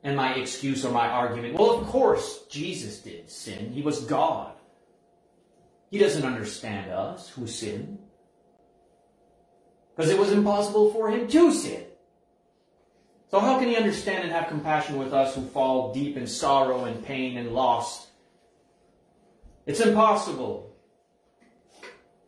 And 0.05 0.15
my 0.15 0.35
excuse 0.35 0.85
or 0.85 0.91
my 0.91 1.09
argument, 1.09 1.55
well, 1.55 1.71
of 1.71 1.87
course, 1.87 2.45
Jesus 2.49 2.99
did 2.99 3.29
sin. 3.29 3.73
He 3.73 3.81
was 3.81 4.05
God. 4.05 4.53
He 5.91 5.97
doesn't 5.97 6.23
understand 6.23 6.91
us 6.91 7.27
who 7.29 7.47
sin. 7.47 7.99
Because 9.93 10.09
it 10.09 10.17
was 10.17 10.31
impossible 10.31 10.93
for 10.93 11.09
him 11.09 11.27
to 11.27 11.51
sin. 11.51 11.83
So 13.29 13.39
how 13.41 13.59
can 13.59 13.67
he 13.67 13.75
understand 13.75 14.23
and 14.23 14.31
have 14.31 14.47
compassion 14.47 14.97
with 14.97 15.13
us 15.13 15.35
who 15.35 15.45
fall 15.47 15.93
deep 15.93 16.15
in 16.15 16.27
sorrow 16.27 16.85
and 16.85 17.03
pain 17.03 17.35
and 17.37 17.51
loss 17.51 18.05
it's 19.65 19.79
impossible. 19.79 20.75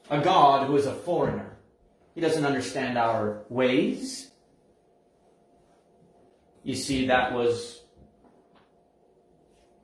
A 0.09 0.21
God 0.21 0.67
who 0.67 0.75
is 0.75 0.85
a 0.85 0.93
foreigner. 0.93 1.57
He 2.15 2.21
doesn't 2.21 2.45
understand 2.45 2.97
our 2.97 3.43
ways. 3.49 4.26
You 6.67 6.75
see, 6.75 7.07
that 7.07 7.31
was 7.31 7.83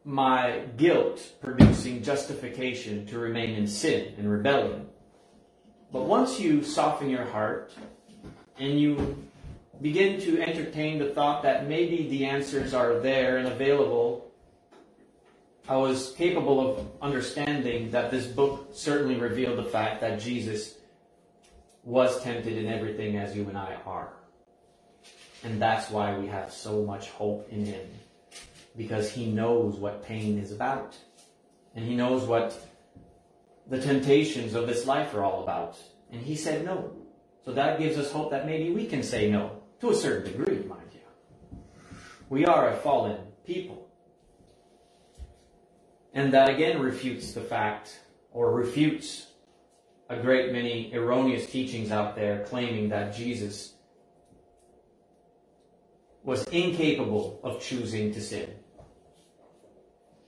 my 0.03 0.63
guilt 0.75 1.21
producing 1.39 2.03
justification 2.03 3.05
to 3.05 3.19
remain 3.19 3.51
in 3.51 3.67
sin 3.67 4.13
and 4.17 4.29
rebellion. 4.29 4.89
But 5.93 6.07
once 6.07 6.41
you 6.41 6.61
soften 6.61 7.09
your 7.09 7.23
heart 7.23 7.71
and 8.59 8.77
you 8.77 9.23
begin 9.81 10.19
to 10.23 10.41
entertain 10.41 10.99
the 10.99 11.11
thought 11.11 11.43
that 11.43 11.69
maybe 11.69 12.09
the 12.09 12.25
answers 12.25 12.73
are 12.73 12.99
there 12.99 13.37
and 13.37 13.47
available 13.47 14.29
I 15.69 15.77
was 15.77 16.11
capable 16.17 16.59
of 16.59 16.85
understanding 17.01 17.91
that 17.91 18.11
this 18.11 18.25
book 18.25 18.71
certainly 18.73 19.15
revealed 19.15 19.57
the 19.57 19.63
fact 19.63 20.01
that 20.01 20.19
Jesus 20.19 20.75
was 21.85 22.21
tempted 22.21 22.57
in 22.57 22.67
everything 22.67 23.15
as 23.15 23.33
you 23.33 23.47
and 23.47 23.57
I 23.57 23.77
are. 23.85 24.11
And 25.43 25.61
that's 25.61 25.89
why 25.89 26.17
we 26.17 26.27
have 26.27 26.53
so 26.53 26.83
much 26.83 27.09
hope 27.09 27.47
in 27.49 27.65
him. 27.65 27.85
Because 28.77 29.11
he 29.11 29.25
knows 29.25 29.75
what 29.75 30.03
pain 30.03 30.39
is 30.39 30.51
about. 30.51 30.95
And 31.75 31.85
he 31.85 31.95
knows 31.95 32.23
what 32.23 32.57
the 33.67 33.79
temptations 33.79 34.53
of 34.53 34.67
this 34.67 34.85
life 34.85 35.13
are 35.13 35.23
all 35.23 35.43
about. 35.43 35.77
And 36.11 36.21
he 36.21 36.35
said 36.35 36.63
no. 36.63 36.91
So 37.45 37.53
that 37.53 37.79
gives 37.79 37.97
us 37.97 38.11
hope 38.11 38.31
that 38.31 38.45
maybe 38.45 38.71
we 38.71 38.85
can 38.85 39.03
say 39.03 39.29
no. 39.29 39.61
To 39.81 39.89
a 39.89 39.95
certain 39.95 40.31
degree, 40.31 40.59
mind 40.65 40.91
you. 40.93 41.57
We 42.29 42.45
are 42.45 42.69
a 42.69 42.77
fallen 42.77 43.17
people. 43.45 43.89
And 46.13 46.33
that 46.33 46.49
again 46.49 46.79
refutes 46.79 47.33
the 47.33 47.41
fact, 47.41 47.99
or 48.31 48.53
refutes 48.53 49.27
a 50.09 50.17
great 50.17 50.53
many 50.53 50.93
erroneous 50.93 51.49
teachings 51.49 51.91
out 51.91 52.15
there 52.15 52.45
claiming 52.45 52.89
that 52.89 53.15
Jesus 53.15 53.72
was 56.23 56.43
incapable 56.45 57.39
of 57.43 57.61
choosing 57.61 58.13
to 58.13 58.21
sin. 58.21 58.49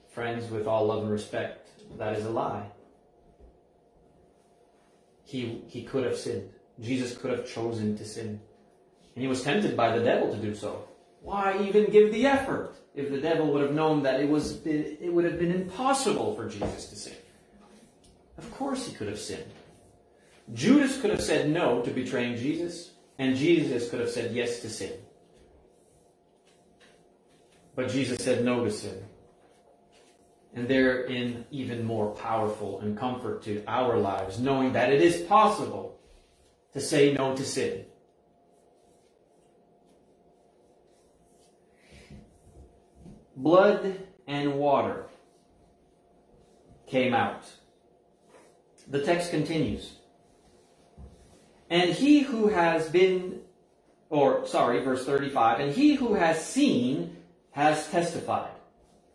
Friends, 0.10 0.50
with 0.50 0.68
all 0.68 0.88
love 0.88 1.04
and 1.04 1.12
respect, 1.12 1.70
that 1.98 2.18
is 2.18 2.26
a 2.26 2.30
lie. 2.30 2.68
He, 5.24 5.62
he 5.68 5.84
could 5.84 6.06
have 6.06 6.18
sinned. 6.18 6.50
Jesus 6.80 7.18
could 7.18 7.32
have 7.32 7.48
chosen 7.48 7.98
to 7.98 8.06
sin. 8.06 8.40
And 9.16 9.22
he 9.22 9.28
was 9.28 9.44
tempted 9.44 9.76
by 9.78 9.98
the 9.98 10.04
devil 10.04 10.32
to 10.32 10.38
do 10.38 10.54
so. 10.54 10.88
Why 11.22 11.60
even 11.64 11.90
give 11.90 12.12
the 12.12 12.28
effort 12.28 12.76
if 12.94 13.10
the 13.10 13.20
devil 13.20 13.52
would 13.52 13.62
have 13.62 13.74
known 13.74 14.04
that 14.04 14.20
it 14.20 14.30
was 14.30 14.66
it 14.66 15.12
would 15.12 15.26
have 15.26 15.40
been 15.40 15.52
impossible 15.52 16.36
for 16.36 16.48
Jesus 16.48 16.86
to 16.88 16.96
sin? 16.96 17.16
Of 18.38 18.52
course 18.52 18.86
he 18.86 18.94
could 18.94 19.08
have 19.08 19.20
sinned. 19.20 19.52
Judas 20.54 21.02
could 21.02 21.10
have 21.10 21.24
said 21.24 21.50
no 21.50 21.82
to 21.82 21.90
betraying 21.90 22.38
Jesus, 22.38 22.92
and 23.18 23.36
Jesus 23.36 23.90
could 23.90 24.00
have 24.00 24.12
said 24.12 24.36
yes 24.36 24.60
to 24.60 24.70
sin. 24.70 24.92
But 27.76 27.90
Jesus 27.90 28.24
said 28.24 28.44
no 28.44 28.64
to 28.64 28.72
sin. 28.72 29.04
And 30.54 30.68
therein 30.68 31.46
even 31.52 31.84
more 31.84 32.12
powerful 32.16 32.80
and 32.80 32.98
comfort 32.98 33.44
to 33.44 33.64
our 33.68 33.98
lives, 33.98 34.40
knowing 34.40 34.74
that 34.74 34.94
it 34.94 35.02
is 35.02 35.22
possible 35.24 36.00
to 36.74 36.80
say 36.80 37.14
no 37.14 37.36
to 37.36 37.44
sin. 37.44 37.86
blood 43.36 44.00
and 44.28 44.56
water 44.56 45.06
came 46.88 47.14
out. 47.14 47.44
The 48.88 49.04
text 49.04 49.32
continues. 49.32 49.94
And 51.70 51.92
he 51.92 52.20
who 52.20 52.48
has 52.48 52.90
been, 52.90 53.42
or 54.10 54.46
sorry, 54.48 54.82
verse 54.82 55.06
35, 55.06 55.60
and 55.60 55.72
he 55.74 55.96
who 55.96 56.14
has 56.14 56.44
seen 56.44 57.18
has 57.56 57.88
testified. 57.88 58.52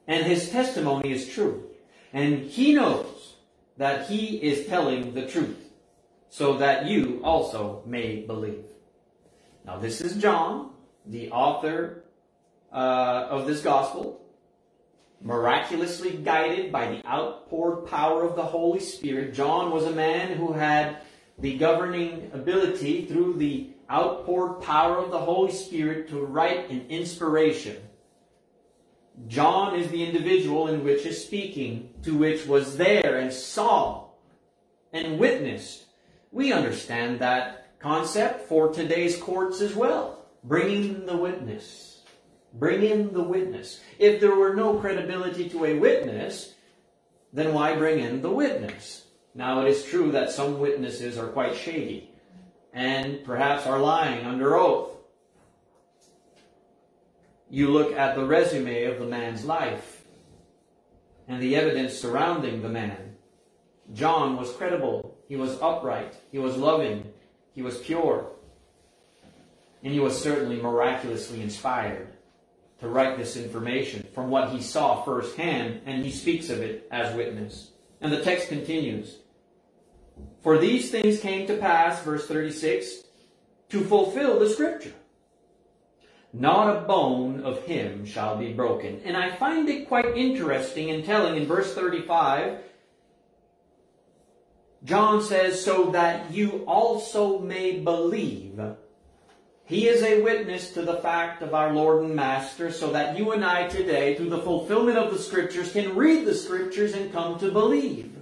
And 0.09 0.25
his 0.25 0.49
testimony 0.49 1.13
is 1.13 1.29
true. 1.29 1.69
And 2.15 2.39
he 2.39 2.73
knows 2.73 3.35
that 3.77 4.09
he 4.09 4.37
is 4.37 4.67
telling 4.67 5.13
the 5.13 5.27
truth, 5.27 5.59
so 6.31 6.57
that 6.57 6.87
you 6.87 7.21
also 7.23 7.83
may 7.85 8.23
believe. 8.23 8.65
Now, 9.67 9.77
this 9.77 10.01
is 10.01 10.17
John, 10.17 10.71
the 11.05 11.31
author 11.31 12.05
uh, 12.73 13.27
of 13.29 13.47
this 13.47 13.61
gospel, 13.61 14.23
miraculously 15.21 16.13
guided 16.13 16.73
by 16.73 16.89
the 16.89 17.07
outpoured 17.07 17.87
power 17.87 18.25
of 18.25 18.37
the 18.37 18.43
Holy 18.43 18.81
Spirit. 18.81 19.35
John 19.35 19.71
was 19.71 19.85
a 19.85 19.93
man 19.93 20.39
who 20.39 20.55
had 20.55 21.03
the 21.39 21.59
governing 21.59 22.31
ability 22.33 23.05
through 23.05 23.35
the 23.35 23.69
outpoured 23.91 24.63
power 24.63 24.97
of 24.97 25.11
the 25.11 25.19
Holy 25.19 25.53
Spirit 25.53 26.09
to 26.09 26.25
write 26.25 26.71
an 26.71 26.87
inspiration. 26.89 27.77
John 29.29 29.75
is 29.75 29.91
the 29.91 30.05
individual 30.05 30.69
in 30.69 30.85
which 30.85 31.07
is 31.07 31.23
speaking, 31.23 31.95
to 32.03 32.17
which 32.17 32.47
was 32.47 32.77
there 32.77 33.19
and 33.19 33.33
saw 33.33 34.09
and 34.93 35.19
witnessed. 35.19 35.87
We 36.33 36.53
understand 36.53 37.21
that 37.21 37.79
concept 37.81 38.49
for 38.49 38.73
today's 38.73 39.17
courts 39.17 39.61
as 39.61 39.75
well, 39.75 40.27
bringing 40.45 41.07
the 41.07 41.17
witness. 41.17 42.03
Bring 42.53 42.83
in 42.83 43.13
the 43.13 43.23
witness. 43.23 43.81
If 43.99 44.21
there 44.21 44.35
were 44.35 44.55
no 44.55 44.79
credibility 44.79 45.49
to 45.51 45.65
a 45.65 45.79
witness, 45.79 46.55
then 47.33 47.55
why 47.55 47.77
bring 47.77 48.01
in 48.01 48.23
the 48.23 48.31
witness? 48.31 49.07
Now, 49.35 49.63
it 49.63 49.69
is 49.69 49.85
true 49.85 50.11
that 50.13 50.33
some 50.33 50.59
witnesses 50.59 51.17
are 51.17 51.29
quite 51.29 51.57
shady 51.57 52.11
and 52.73 53.25
perhaps 53.25 53.67
are 53.67 53.79
lying 53.79 54.27
under 54.27 54.57
oath. 54.57 54.91
You 57.51 57.69
look 57.69 57.93
at 57.93 58.15
the 58.15 58.25
resume 58.25 58.85
of 58.85 59.01
the 59.01 59.07
man's 59.07 59.45
life 59.45 60.05
and 61.27 61.43
the 61.43 61.57
evidence 61.57 61.95
surrounding 61.95 62.63
the 62.63 62.69
man. 62.69 63.17
John 63.93 64.37
was 64.37 64.53
credible. 64.53 65.19
He 65.29 65.35
was 65.35 65.61
upright. 65.61 66.15
He 66.31 66.39
was 66.39 66.57
loving. 66.57 67.13
He 67.53 67.63
was 67.63 67.79
pure. 67.79 68.31
And 69.83 69.93
he 69.93 69.99
was 69.99 70.21
certainly 70.21 70.61
miraculously 70.61 71.43
inspired 71.43 72.15
to 72.79 72.89
write 72.89 73.19
this 73.19 73.37
information 73.37 74.07
from 74.15 74.31
what 74.31 74.51
he 74.51 74.63
saw 74.63 75.03
firsthand, 75.03 75.83
and 75.87 76.05
he 76.05 76.11
speaks 76.11 76.51
of 76.51 76.61
it 76.61 76.87
as 76.91 77.15
witness. 77.17 77.73
And 78.01 78.13
the 78.13 78.23
text 78.23 78.49
continues 78.49 79.19
For 80.43 80.57
these 80.57 80.91
things 80.91 81.21
came 81.21 81.47
to 81.49 81.57
pass, 81.57 82.03
verse 82.03 82.27
36, 82.27 83.05
to 83.71 83.81
fulfill 83.83 84.39
the 84.39 84.49
scripture. 84.49 84.95
Not 86.33 86.77
a 86.77 86.81
bone 86.83 87.41
of 87.43 87.65
him 87.65 88.05
shall 88.05 88.37
be 88.37 88.53
broken. 88.53 89.01
And 89.05 89.17
I 89.17 89.35
find 89.35 89.69
it 89.69 89.89
quite 89.89 90.17
interesting 90.17 90.91
and 90.91 91.05
telling 91.05 91.37
in 91.37 91.47
verse 91.47 91.75
35. 91.75 92.61
John 94.85 95.23
says, 95.23 95.63
so 95.63 95.91
that 95.91 96.33
you 96.33 96.65
also 96.67 97.39
may 97.39 97.81
believe 97.81 98.61
He 99.65 99.87
is 99.87 100.03
a 100.03 100.23
witness 100.23 100.73
to 100.73 100.83
the 100.83 100.97
fact 100.97 101.43
of 101.43 101.55
our 101.55 101.73
Lord 101.73 102.05
and 102.05 102.17
Master, 102.17 102.73
so 102.73 102.91
that 102.93 103.19
you 103.19 103.33
and 103.33 103.45
I 103.45 103.69
today, 103.69 104.17
through 104.17 104.31
the 104.31 104.43
fulfillment 104.43 104.99
of 104.99 105.13
the 105.13 105.19
Scriptures, 105.19 105.73
can 105.73 105.95
read 105.95 106.25
the 106.25 106.35
Scriptures 106.35 106.95
and 106.95 107.13
come 107.13 107.39
to 107.41 107.53
believe. 107.53 108.17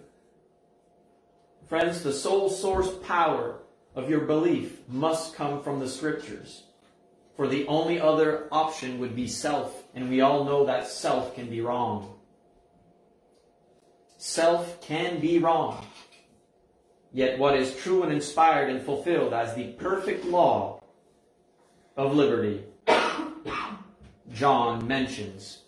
Friends, 1.68 2.02
the 2.02 2.12
sole 2.12 2.50
source 2.50 2.90
power 3.04 3.60
of 3.94 4.10
your 4.10 4.20
belief 4.20 4.80
must 4.88 5.34
come 5.34 5.62
from 5.62 5.78
the 5.80 5.88
Scriptures. 5.88 6.64
For 7.38 7.46
the 7.46 7.68
only 7.68 8.00
other 8.00 8.48
option 8.50 8.98
would 8.98 9.14
be 9.14 9.28
self, 9.28 9.84
and 9.94 10.10
we 10.10 10.22
all 10.22 10.44
know 10.44 10.66
that 10.66 10.88
self 10.88 11.36
can 11.36 11.48
be 11.48 11.60
wrong. 11.60 12.18
Self 14.16 14.80
can 14.80 15.20
be 15.20 15.38
wrong. 15.38 15.86
Yet 17.12 17.38
what 17.38 17.54
is 17.54 17.76
true 17.76 18.02
and 18.02 18.12
inspired 18.12 18.70
and 18.70 18.82
fulfilled 18.82 19.32
as 19.32 19.54
the 19.54 19.68
perfect 19.74 20.24
law 20.24 20.82
of 21.96 22.16
liberty, 22.16 22.64
John 24.32 24.88
mentions 24.88 25.62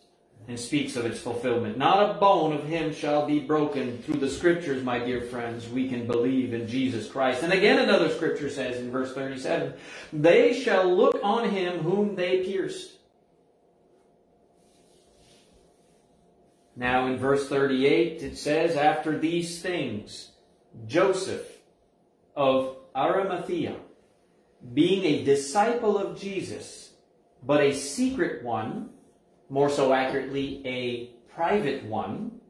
and 0.49 0.59
speaks 0.59 0.97
of 0.97 1.07
its 1.07 1.21
fulfillment. 1.21 1.79
Not 1.79 2.11
a 2.11 2.19
bone 2.19 2.53
of 2.53 2.65
him 2.65 2.93
shall 2.93 3.27
be 3.27 3.39
broken. 3.39 3.99
Through 4.03 4.19
the 4.19 4.31
scriptures, 4.31 4.83
my 4.83 4.99
dear 4.99 5.21
friends, 5.23 5.69
we 5.69 5.89
can 5.89 6.07
believe 6.07 6.53
in 6.53 6.67
Jesus 6.67 7.09
Christ. 7.09 7.43
And 7.43 7.53
again, 7.53 7.79
another 7.79 8.09
scripture 8.11 8.51
says 8.51 8.79
in 8.79 8.91
verse 8.91 9.15
37 9.15 9.75
They 10.13 10.53
shall 10.61 10.93
look 10.93 11.21
on 11.23 11.51
him 11.51 11.79
whom 11.81 12.17
they 12.17 12.45
pierced. 12.45 12.97
Now, 16.77 17.07
in 17.07 17.19
verse 17.19 17.49
38, 17.49 18.23
it 18.23 18.39
says, 18.39 18.75
After 18.75 19.19
these 19.19 19.61
things, 19.61 20.31
Joseph 20.87 21.47
of 22.35 22.77
Arimathea, 22.97 23.77
being 24.73 25.05
a 25.05 25.25
disciple 25.25 25.99
of 25.99 26.19
Jesus, 26.19 26.93
but 27.43 27.61
a 27.61 27.75
secret 27.75 28.43
one, 28.45 28.91
more 29.51 29.69
so 29.69 29.93
accurately, 29.93 30.63
a 30.65 31.07
private 31.35 31.85
one, 31.85 32.41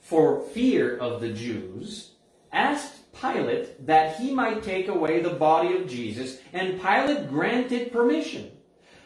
for 0.00 0.42
fear 0.48 0.96
of 0.98 1.20
the 1.20 1.32
Jews, 1.32 2.12
asked 2.52 3.10
Pilate 3.20 3.86
that 3.86 4.16
he 4.16 4.32
might 4.32 4.62
take 4.62 4.88
away 4.88 5.20
the 5.20 5.30
body 5.30 5.76
of 5.76 5.88
Jesus, 5.88 6.38
and 6.52 6.80
Pilate 6.80 7.28
granted 7.28 7.92
permission. 7.92 8.50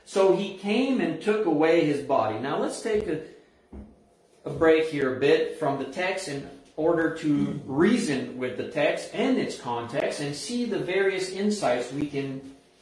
So 0.04 0.34
he 0.34 0.56
came 0.56 1.00
and 1.00 1.20
took 1.20 1.46
away 1.46 1.84
his 1.84 2.00
body. 2.02 2.38
Now 2.38 2.58
let's 2.58 2.80
take 2.80 3.06
a, 3.06 3.20
a 4.44 4.50
break 4.50 4.88
here 4.88 5.16
a 5.16 5.20
bit 5.20 5.58
from 5.58 5.78
the 5.78 5.84
text 5.84 6.28
in 6.28 6.48
order 6.76 7.14
to 7.16 7.60
reason 7.66 8.38
with 8.38 8.56
the 8.56 8.68
text 8.68 9.10
and 9.12 9.36
its 9.36 9.60
context 9.60 10.20
and 10.20 10.34
see 10.34 10.64
the 10.64 10.78
various 10.78 11.30
insights 11.30 11.92
we 11.92 12.06
can 12.06 12.40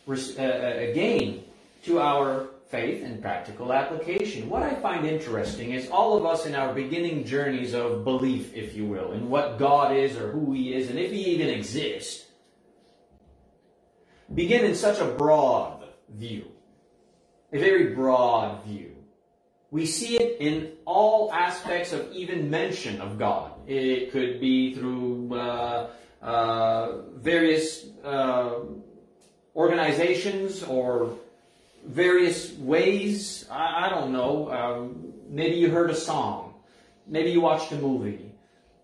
uh, 0.08 0.12
uh, 0.12 0.92
gain 0.92 1.42
to 1.82 1.98
our 1.98 2.48
faith 2.68 3.04
and 3.04 3.22
practical 3.22 3.72
application. 3.72 4.48
What 4.48 4.62
I 4.62 4.74
find 4.74 5.06
interesting 5.06 5.72
is 5.72 5.88
all 5.88 6.16
of 6.16 6.26
us 6.26 6.46
in 6.46 6.54
our 6.54 6.74
beginning 6.74 7.24
journeys 7.24 7.74
of 7.74 8.04
belief, 8.04 8.54
if 8.54 8.74
you 8.74 8.86
will, 8.86 9.12
in 9.12 9.30
what 9.30 9.58
God 9.58 9.96
is 9.96 10.16
or 10.16 10.32
who 10.32 10.52
He 10.52 10.74
is 10.74 10.90
and 10.90 10.98
if 10.98 11.12
He 11.12 11.22
even 11.26 11.48
exists, 11.48 12.26
begin 14.34 14.64
in 14.64 14.74
such 14.74 14.98
a 14.98 15.04
broad 15.04 15.84
view, 16.08 16.46
a 17.52 17.58
very 17.58 17.94
broad 17.94 18.64
view. 18.64 18.92
We 19.70 19.86
see 19.86 20.16
it 20.16 20.40
in 20.40 20.72
all 20.84 21.32
aspects 21.32 21.92
of 21.92 22.10
even 22.12 22.50
mention 22.50 23.00
of 23.00 23.18
God. 23.18 23.52
It 23.68 24.10
could 24.10 24.40
be 24.40 24.74
through 24.74 25.34
uh, 25.34 25.90
uh, 26.22 27.02
various 27.16 27.86
uh, 28.02 28.60
organizations 29.54 30.62
or 30.62 31.16
various 31.86 32.52
ways. 32.54 33.46
I, 33.50 33.86
I 33.86 33.88
don't 33.88 34.12
know. 34.12 34.50
Um, 34.50 35.12
maybe 35.28 35.56
you 35.56 35.70
heard 35.70 35.90
a 35.90 35.94
song. 35.94 36.54
Maybe 37.06 37.30
you 37.30 37.40
watched 37.40 37.72
a 37.72 37.76
movie. 37.76 38.32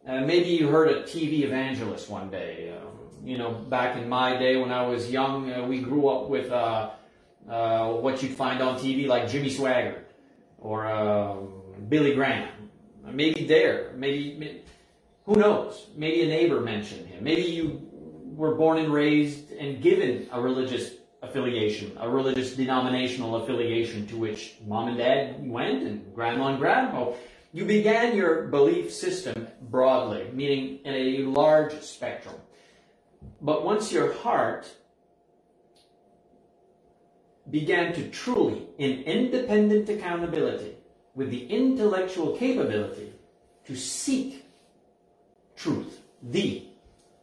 Uh, 0.06 0.20
maybe 0.20 0.50
you 0.50 0.68
heard 0.68 0.88
a 0.88 1.02
TV 1.02 1.42
evangelist 1.42 2.08
one 2.08 2.30
day. 2.30 2.74
Uh, 2.76 2.86
you 3.24 3.38
know, 3.38 3.52
back 3.52 3.96
in 3.96 4.08
my 4.08 4.36
day 4.36 4.56
when 4.56 4.72
I 4.72 4.82
was 4.86 5.10
young, 5.10 5.52
uh, 5.52 5.64
we 5.64 5.80
grew 5.80 6.08
up 6.08 6.28
with 6.28 6.50
uh, 6.50 6.90
uh, 7.48 7.92
what 7.92 8.22
you'd 8.22 8.34
find 8.34 8.60
on 8.60 8.78
TV 8.78 9.06
like 9.06 9.28
Jimmy 9.28 9.50
Swaggart 9.50 10.04
or 10.58 10.86
um, 10.86 11.48
Billy 11.88 12.14
Graham. 12.14 12.48
Maybe 13.04 13.46
there. 13.46 13.92
Maybe, 13.96 14.36
maybe, 14.38 14.62
who 15.24 15.36
knows? 15.36 15.88
Maybe 15.96 16.22
a 16.22 16.26
neighbor 16.26 16.60
mentioned 16.60 17.06
him. 17.06 17.22
Maybe 17.22 17.42
you 17.42 17.80
were 18.34 18.54
born 18.54 18.78
and 18.78 18.92
raised 18.92 19.52
and 19.52 19.82
given 19.82 20.28
a 20.32 20.40
religious 20.40 20.94
affiliation, 21.22 21.96
a 22.00 22.08
religious 22.08 22.54
denominational 22.54 23.36
affiliation 23.36 24.06
to 24.08 24.16
which 24.16 24.56
mom 24.66 24.88
and 24.88 24.98
dad 24.98 25.48
went 25.48 25.84
and 25.84 26.14
grandma 26.14 26.48
and 26.48 26.58
grandpa. 26.58 27.12
You 27.52 27.64
began 27.64 28.16
your 28.16 28.48
belief 28.48 28.92
system 28.92 29.46
broadly, 29.60 30.28
meaning 30.32 30.80
in 30.84 30.94
a 30.94 31.18
large 31.30 31.80
spectrum. 31.80 32.34
But 33.40 33.64
once 33.64 33.92
your 33.92 34.12
heart 34.14 34.68
began 37.50 37.92
to 37.94 38.08
truly, 38.08 38.66
in 38.78 39.02
independent 39.02 39.88
accountability, 39.88 40.76
with 41.14 41.30
the 41.30 41.46
intellectual 41.46 42.36
capability 42.36 43.12
to 43.66 43.76
seek 43.76 44.44
truth, 45.56 46.00
the 46.22 46.66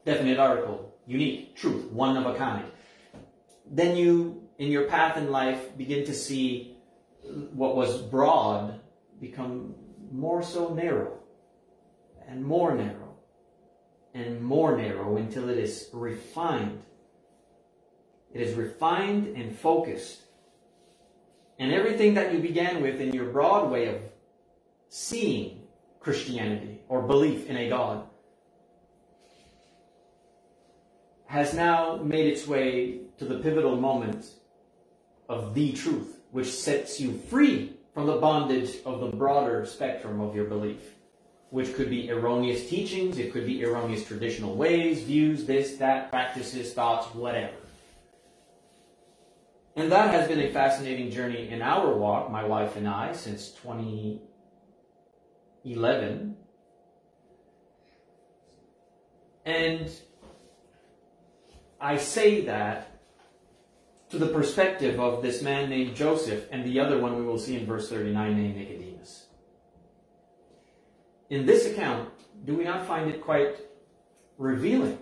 definite 0.05 0.37
article, 0.37 0.93
unique 1.07 1.55
truth, 1.55 1.91
one 1.91 2.15
of 2.15 2.25
a 2.25 2.37
kind, 2.37 2.65
then 3.69 3.95
you, 3.95 4.43
in 4.57 4.71
your 4.71 4.85
path 4.85 5.17
in 5.17 5.31
life, 5.31 5.77
begin 5.77 6.05
to 6.05 6.13
see 6.13 6.77
what 7.53 7.75
was 7.75 8.01
broad 8.01 8.79
become 9.19 9.75
more 10.11 10.41
so 10.41 10.73
narrow, 10.73 11.19
and 12.27 12.43
more 12.43 12.73
narrow, 12.73 13.15
and 14.13 14.41
more 14.41 14.75
narrow 14.75 15.17
until 15.17 15.49
it 15.49 15.57
is 15.57 15.89
refined. 15.93 16.81
It 18.33 18.41
is 18.41 18.55
refined 18.55 19.35
and 19.35 19.57
focused. 19.57 20.21
And 21.57 21.71
everything 21.73 22.13
that 22.13 22.33
you 22.33 22.39
began 22.39 22.81
with 22.81 23.01
in 23.01 23.13
your 23.13 23.31
broad 23.31 23.69
way 23.69 23.87
of 23.87 24.01
seeing 24.87 25.63
Christianity 25.99 26.79
or 26.87 27.01
belief 27.01 27.47
in 27.47 27.57
a 27.57 27.69
God 27.69 28.05
has 31.25 31.53
now 31.53 31.97
made 31.97 32.25
its 32.25 32.47
way 32.47 33.01
to 33.19 33.25
the 33.25 33.39
pivotal 33.39 33.75
moment 33.75 34.25
of 35.27 35.53
the 35.53 35.73
truth, 35.73 36.21
which 36.31 36.51
sets 36.51 36.99
you 36.99 37.19
free 37.29 37.73
from 37.93 38.07
the 38.07 38.15
bondage 38.15 38.77
of 38.85 39.01
the 39.01 39.15
broader 39.15 39.63
spectrum 39.65 40.21
of 40.21 40.35
your 40.35 40.45
belief, 40.45 40.81
which 41.49 41.75
could 41.75 41.89
be 41.89 42.09
erroneous 42.09 42.69
teachings, 42.69 43.17
it 43.17 43.33
could 43.33 43.45
be 43.45 43.61
erroneous 43.63 44.07
traditional 44.07 44.55
ways, 44.55 45.03
views, 45.03 45.45
this, 45.45 45.75
that, 45.77 46.09
practices, 46.09 46.73
thoughts, 46.73 47.13
whatever. 47.13 47.53
And 49.75 49.91
that 49.91 50.13
has 50.13 50.27
been 50.27 50.39
a 50.39 50.51
fascinating 50.51 51.11
journey 51.11 51.49
in 51.49 51.61
our 51.61 51.95
walk, 51.95 52.31
my 52.31 52.43
wife 52.43 52.75
and 52.75 52.87
I, 52.87 53.13
since 53.13 53.51
2011. 53.51 56.35
And 59.45 59.91
I 61.81 61.97
say 61.97 62.45
that 62.45 62.88
to 64.09 64.17
the 64.17 64.27
perspective 64.27 64.99
of 64.99 65.21
this 65.21 65.41
man 65.41 65.69
named 65.69 65.95
Joseph 65.95 66.47
and 66.51 66.65
the 66.65 66.79
other 66.79 66.99
one 66.99 67.15
we 67.15 67.23
will 67.23 67.37
see 67.37 67.55
in 67.55 67.65
verse 67.65 67.89
39 67.89 68.35
named 68.35 68.55
Nicodemus. 68.55 69.27
In 71.29 71.45
this 71.45 71.67
account, 71.67 72.09
do 72.45 72.55
we 72.55 72.63
not 72.63 72.87
find 72.87 73.09
it 73.09 73.21
quite 73.21 73.57
revealing 74.37 74.97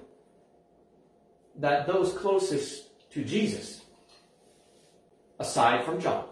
that 1.56 1.88
those 1.88 2.12
closest 2.13 2.84
to 3.12 3.24
Jesus, 3.24 3.82
aside 5.39 5.86
from 5.86 6.02
John, 6.02 6.26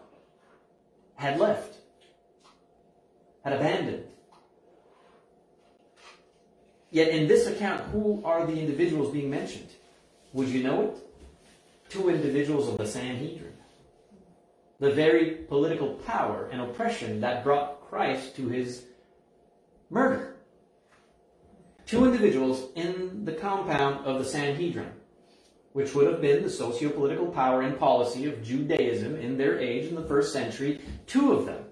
had 1.15 1.39
left, 1.39 1.77
had 3.45 3.53
abandoned? 3.53 4.03
Yet 6.91 7.09
in 7.09 7.27
this 7.27 7.47
account, 7.47 7.81
who 7.91 8.21
are 8.25 8.45
the 8.45 8.59
individuals 8.59 9.13
being 9.13 9.29
mentioned? 9.29 9.69
Would 10.33 10.49
you 10.49 10.61
know 10.61 10.81
it? 10.89 11.04
Two 11.89 12.09
individuals 12.09 12.67
of 12.67 12.77
the 12.77 12.85
Sanhedrin. 12.85 13.53
The 14.79 14.91
very 14.91 15.31
political 15.31 15.93
power 15.93 16.49
and 16.51 16.61
oppression 16.61 17.21
that 17.21 17.43
brought 17.43 17.87
Christ 17.89 18.35
to 18.35 18.49
his 18.49 18.85
murder. 19.89 20.35
Two 21.85 22.05
individuals 22.05 22.71
in 22.75 23.23
the 23.25 23.33
compound 23.33 24.05
of 24.05 24.19
the 24.19 24.25
Sanhedrin, 24.25 24.91
which 25.73 25.93
would 25.93 26.07
have 26.07 26.21
been 26.21 26.43
the 26.43 26.49
socio 26.49 26.89
political 26.89 27.27
power 27.27 27.61
and 27.61 27.79
policy 27.79 28.25
of 28.25 28.43
Judaism 28.43 29.15
in 29.15 29.37
their 29.37 29.59
age 29.59 29.87
in 29.87 29.95
the 29.95 30.07
first 30.07 30.33
century, 30.33 30.81
two 31.05 31.31
of 31.31 31.45
them 31.45 31.63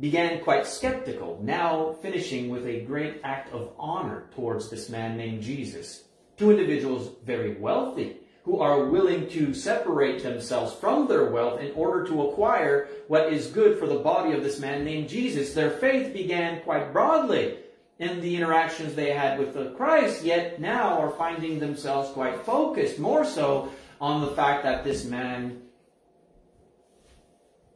began 0.00 0.42
quite 0.42 0.66
skeptical, 0.66 1.40
now 1.42 1.96
finishing 2.02 2.50
with 2.50 2.66
a 2.66 2.82
great 2.82 3.20
act 3.24 3.52
of 3.52 3.72
honor 3.78 4.28
towards 4.34 4.68
this 4.68 4.88
man 4.88 5.16
named 5.16 5.42
Jesus 5.42 6.04
Two 6.38 6.52
individuals 6.52 7.10
very 7.24 7.56
wealthy 7.56 8.18
who 8.48 8.60
are 8.60 8.86
willing 8.86 9.28
to 9.28 9.52
separate 9.52 10.22
themselves 10.22 10.72
from 10.72 11.06
their 11.06 11.26
wealth 11.26 11.60
in 11.60 11.70
order 11.72 12.06
to 12.06 12.22
acquire 12.22 12.88
what 13.06 13.30
is 13.30 13.48
good 13.48 13.78
for 13.78 13.86
the 13.86 13.98
body 13.98 14.32
of 14.32 14.42
this 14.42 14.58
man 14.58 14.82
named 14.84 15.06
Jesus. 15.06 15.52
Their 15.52 15.68
faith 15.68 16.14
began 16.14 16.62
quite 16.62 16.90
broadly 16.90 17.58
in 17.98 18.22
the 18.22 18.36
interactions 18.36 18.94
they 18.94 19.12
had 19.12 19.38
with 19.38 19.52
the 19.52 19.72
Christ, 19.72 20.24
yet 20.24 20.62
now 20.62 20.98
are 20.98 21.10
finding 21.10 21.58
themselves 21.58 22.08
quite 22.12 22.42
focused, 22.46 22.98
more 22.98 23.26
so 23.26 23.70
on 24.00 24.22
the 24.22 24.34
fact 24.34 24.62
that 24.62 24.82
this 24.82 25.04
man 25.04 25.60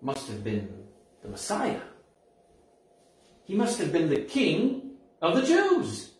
must 0.01 0.27
have 0.29 0.43
been 0.43 0.73
the 1.21 1.29
Messiah. 1.29 1.83
He 3.45 3.55
must 3.55 3.79
have 3.79 3.93
been 3.93 4.09
the 4.09 4.23
king 4.23 4.93
of 5.21 5.37
the 5.37 5.43
Jews. 5.43 6.13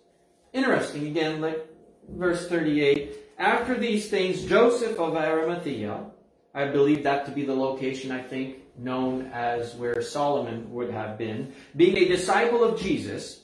Interesting, 0.53 1.07
again, 1.07 1.41
like 1.41 1.67
verse 2.07 2.47
38. 2.51 3.22
After 3.39 3.77
these 3.77 4.09
things, 4.09 4.45
Joseph 4.45 4.99
of 4.99 5.17
Arimathea, 5.17 6.05
I 6.55 6.67
believe 6.67 7.03
that 7.05 7.27
to 7.27 7.33
be 7.33 7.45
the 7.45 7.55
location, 7.55 8.13
I 8.13 8.23
think, 8.23 8.59
known 8.79 9.31
as 9.33 9.75
where 9.75 10.01
Solomon 10.03 10.73
would 10.73 10.91
have 10.91 11.19
been, 11.19 11.53
being 11.77 11.97
a 11.97 12.09
disciple 12.09 12.63
of 12.63 12.81
Jesus, 12.81 13.41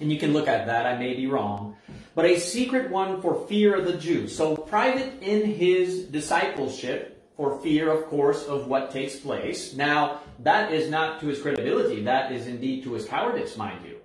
and 0.00 0.10
you 0.10 0.18
can 0.18 0.32
look 0.32 0.48
at 0.48 0.66
that, 0.66 0.86
I 0.86 0.96
may 0.96 1.14
be 1.14 1.26
wrong, 1.26 1.76
but 2.14 2.24
a 2.24 2.38
secret 2.38 2.90
one 2.90 3.20
for 3.20 3.46
fear 3.46 3.76
of 3.76 3.84
the 3.84 3.96
Jews. 3.96 4.36
So 4.36 4.56
private 4.56 5.22
in 5.22 5.44
his 5.44 6.04
discipleship, 6.04 7.10
for 7.36 7.60
fear, 7.60 7.90
of 7.90 8.06
course, 8.06 8.44
of 8.46 8.68
what 8.68 8.92
takes 8.92 9.16
place. 9.16 9.74
Now, 9.74 10.20
that 10.40 10.72
is 10.72 10.88
not 10.88 11.20
to 11.20 11.26
his 11.26 11.42
credibility, 11.42 12.02
that 12.04 12.30
is 12.30 12.46
indeed 12.46 12.84
to 12.84 12.92
his 12.92 13.06
cowardice, 13.06 13.56
mind 13.56 13.84
you. 13.84 13.96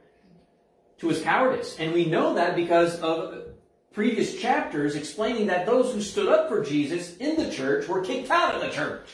To 1.00 1.10
his 1.10 1.22
cowardice. 1.22 1.78
And 1.78 1.94
we 1.94 2.06
know 2.06 2.34
that 2.34 2.56
because 2.56 3.00
of 3.02 3.49
previous 3.94 4.40
chapters 4.40 4.96
explaining 4.96 5.48
that 5.48 5.66
those 5.66 5.94
who 5.94 6.02
stood 6.02 6.30
up 6.30 6.48
for 6.48 6.64
Jesus 6.64 7.18
in 7.18 7.36
the 7.36 7.52
church 7.52 7.88
were 7.88 8.02
kicked 8.02 8.30
out 8.30 8.56
of 8.56 8.62
the 8.62 8.70
church. 8.70 9.08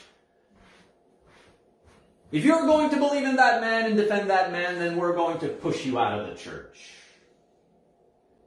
If 2.31 2.43
you're 2.43 2.65
going 2.65 2.89
to 2.89 2.97
believe 2.97 3.23
in 3.23 3.37
that 3.37 3.61
man 3.61 3.85
and 3.85 3.95
defend 3.95 4.29
that 4.29 4.51
man, 4.51 4.79
then 4.79 4.97
we're 4.97 5.15
going 5.15 5.39
to 5.39 5.47
push 5.47 5.85
you 5.85 5.97
out 5.97 6.19
of 6.19 6.27
the 6.27 6.35
church. 6.35 6.91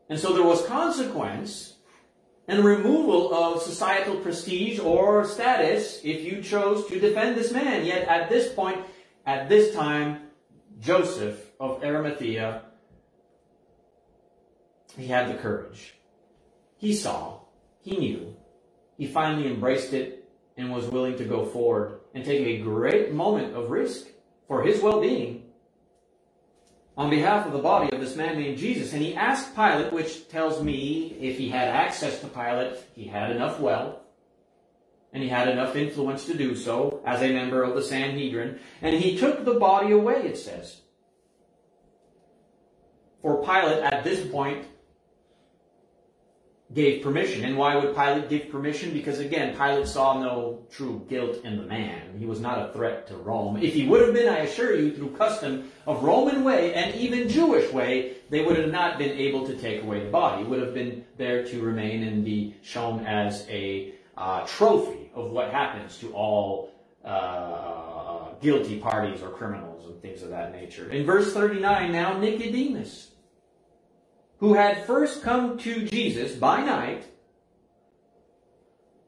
And 0.09 0.19
so 0.19 0.33
there 0.33 0.45
was 0.45 0.65
consequence 0.67 1.75
and 2.47 2.65
removal 2.65 3.33
of 3.33 3.63
societal 3.63 4.17
prestige 4.17 4.79
or 4.79 5.25
status 5.27 6.01
if 6.03 6.25
you 6.25 6.43
chose 6.43 6.87
to 6.89 6.99
defend 6.99 7.37
this 7.37 7.53
man. 7.53 7.85
Yet 7.85 8.09
at 8.09 8.29
this 8.29 8.53
point, 8.53 8.85
at 9.27 9.49
this 9.49 9.75
time, 9.75 10.21
Joseph 10.81 11.39
of 11.61 11.85
Arimathea, 11.85 12.63
he 14.97 15.07
had 15.07 15.29
the 15.29 15.35
courage. 15.35 15.95
He 16.79 16.95
saw, 16.95 17.41
he 17.83 17.97
knew, 17.97 18.37
he 18.97 19.07
finally 19.07 19.49
embraced 19.49 19.93
it 19.93 20.29
and 20.57 20.73
was 20.73 20.87
willing 20.87 21.19
to 21.19 21.25
go 21.25 21.45
forward 21.45 22.01
and 22.15 22.25
take 22.25 22.47
a 22.47 22.63
great 22.63 23.13
moment 23.13 23.55
of 23.55 23.71
risk 23.71 24.07
for 24.47 24.63
his 24.63 24.81
well-being 24.81 25.45
on 26.97 27.11
behalf 27.11 27.47
of 27.47 27.53
the 27.53 27.59
body 27.59 27.95
of 27.95 28.01
this 28.01 28.17
man 28.17 28.39
named 28.39 28.59
Jesus. 28.59 28.93
And 28.93 29.03
he 29.03 29.15
asked 29.15 29.55
Pilate, 29.55 29.93
which 29.93 30.29
tells 30.29 30.63
me 30.63 31.17
if 31.21 31.39
he 31.39 31.49
had 31.49 31.69
access 31.69 32.21
to 32.21 32.27
Pilate, 32.27 32.77
he 32.95 33.05
had 33.05 33.31
enough 33.31 33.61
wealth, 33.61 33.97
and 35.13 35.23
he 35.23 35.29
had 35.29 35.49
enough 35.49 35.77
influence 35.77 36.27
to 36.27 36.35
do 36.35 36.57
so 36.57 37.01
as 37.07 37.23
a 37.23 37.33
member 37.33 37.63
of 37.63 37.77
the 37.77 37.83
Sanhedrin. 37.83 38.59
And 38.83 38.97
he 38.97 39.17
took 39.17 39.45
the 39.45 39.55
body 39.55 39.93
away, 39.93 40.23
it 40.27 40.39
says. 40.39 40.81
For 43.23 43.45
Pilate, 43.45 43.85
at 43.85 44.03
this 44.03 44.29
point, 44.29 44.67
gave 46.75 47.03
permission. 47.03 47.45
And 47.45 47.57
why 47.57 47.77
would 47.77 47.95
Pilate 47.95 48.29
give 48.29 48.51
permission? 48.51 48.93
Because 48.93 49.21
again, 49.21 49.57
Pilate 49.57 49.89
saw 49.89 50.21
no 50.21 50.67
true 50.71 51.05
guilt 51.09 51.43
in 51.45 51.57
the 51.57 51.63
man. 51.63 52.19
He 52.19 52.27
was 52.27 52.41
not 52.41 52.59
a 52.59 52.73
threat 52.73 53.07
to 53.09 53.17
Rome. 53.17 53.57
If 53.57 53.73
he 53.73 53.87
would 53.87 54.03
have 54.03 54.13
been, 54.13 54.29
I 54.29 54.41
assure 54.41 54.75
you, 54.75 54.95
through 54.95 55.17
custom 55.17 55.71
of 55.87 56.03
Roman 56.03 56.45
way 56.45 56.75
and 56.75 56.95
even 56.95 57.29
Jewish 57.29 57.73
way, 57.73 58.17
they 58.29 58.45
would 58.45 58.59
have 58.59 58.71
not 58.71 58.99
been 58.99 59.17
able 59.17 59.47
to 59.47 59.57
take 59.57 59.83
away 59.83 60.05
the 60.05 60.11
body. 60.11 60.43
It 60.43 60.49
would 60.49 60.61
have 60.61 60.75
been 60.75 61.05
there 61.17 61.43
to 61.45 61.63
remain 61.63 62.03
and 62.03 62.25
be 62.25 62.57
shown 62.63 63.07
as 63.07 63.47
a 63.49 63.95
uh, 64.19 64.47
trophy 64.47 65.11
of 65.15 65.31
what 65.31 65.51
happens 65.51 65.97
to 65.99 66.13
all 66.13 66.71
uh, 67.05 68.33
guilty 68.43 68.79
parties 68.79 69.23
or 69.23 69.31
criminals 69.31 69.87
and 69.87 70.03
things 70.03 70.23
of 70.23 70.29
that 70.31 70.53
nature. 70.53 70.91
In 70.91 71.07
verse 71.07 71.33
39, 71.33 71.93
now 71.93 72.19
Nicodemus 72.19 73.08
who 74.39 74.55
had 74.55 74.87
first 74.87 75.23
come 75.23 75.59
to 75.59 75.87
Jesus 75.87 76.35
by 76.35 76.63
night, 76.63 77.05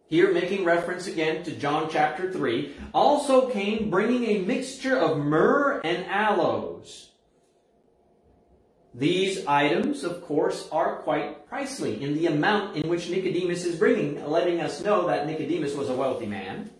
here 0.07 0.33
making 0.33 0.65
reference 0.65 1.07
again 1.07 1.45
to 1.45 1.53
John 1.53 1.89
chapter 1.91 2.33
3, 2.33 2.75
also 2.93 3.49
came 3.49 3.91
bringing 3.91 4.25
a 4.25 4.45
mixture 4.45 4.97
of 4.97 5.19
myrrh 5.19 5.81
and 5.85 6.05
aloes. 6.07 7.11
These 8.93 9.47
items, 9.47 10.03
of 10.03 10.25
course, 10.25 10.69
are 10.73 10.97
quite 10.97 11.49
pricely 11.49 12.01
in 12.01 12.15
the 12.15 12.27
amount 12.27 12.77
in 12.77 12.89
which 12.89 13.09
Nicodemus 13.09 13.65
is 13.65 13.77
bringing, 13.77 14.25
letting 14.29 14.61
us 14.61 14.83
know 14.83 15.07
that 15.07 15.29
Nicodemus 15.29 15.77
was 15.77 15.89
a 15.89 15.95
wealthy 15.95 16.27
man. 16.27 16.71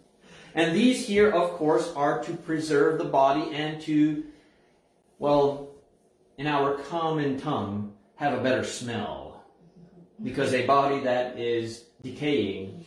And 0.57 0.75
these 0.75 1.07
here, 1.07 1.31
of 1.31 1.53
course, 1.53 1.93
are 1.95 2.21
to 2.25 2.33
preserve 2.33 2.99
the 2.99 3.05
body 3.05 3.55
and 3.55 3.81
to, 3.83 4.25
well, 5.21 5.69
in 6.37 6.49
our 6.49 6.79
common 6.79 7.39
tongue, 7.39 7.90
have 8.21 8.39
a 8.39 8.43
better 8.43 8.63
smell. 8.63 9.43
Because 10.23 10.53
a 10.53 10.67
body 10.67 11.01
that 11.01 11.39
is 11.39 11.87
decaying, 12.03 12.85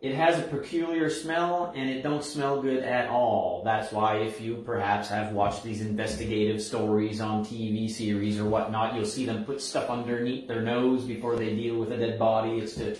it 0.00 0.14
has 0.14 0.38
a 0.38 0.42
peculiar 0.42 1.10
smell 1.10 1.72
and 1.74 1.90
it 1.90 2.02
don't 2.02 2.22
smell 2.22 2.62
good 2.62 2.84
at 2.84 3.08
all. 3.08 3.62
That's 3.64 3.90
why 3.90 4.18
if 4.18 4.40
you 4.40 4.62
perhaps 4.64 5.08
have 5.08 5.32
watched 5.32 5.64
these 5.64 5.80
investigative 5.80 6.62
stories 6.62 7.20
on 7.20 7.44
TV 7.44 7.90
series 7.90 8.38
or 8.38 8.44
whatnot, 8.44 8.94
you'll 8.94 9.06
see 9.06 9.26
them 9.26 9.44
put 9.44 9.60
stuff 9.60 9.90
underneath 9.90 10.46
their 10.46 10.62
nose 10.62 11.02
before 11.02 11.34
they 11.34 11.56
deal 11.56 11.76
with 11.76 11.90
a 11.90 11.96
dead 11.96 12.16
body. 12.16 12.58
It's 12.58 12.76
to 12.76 12.96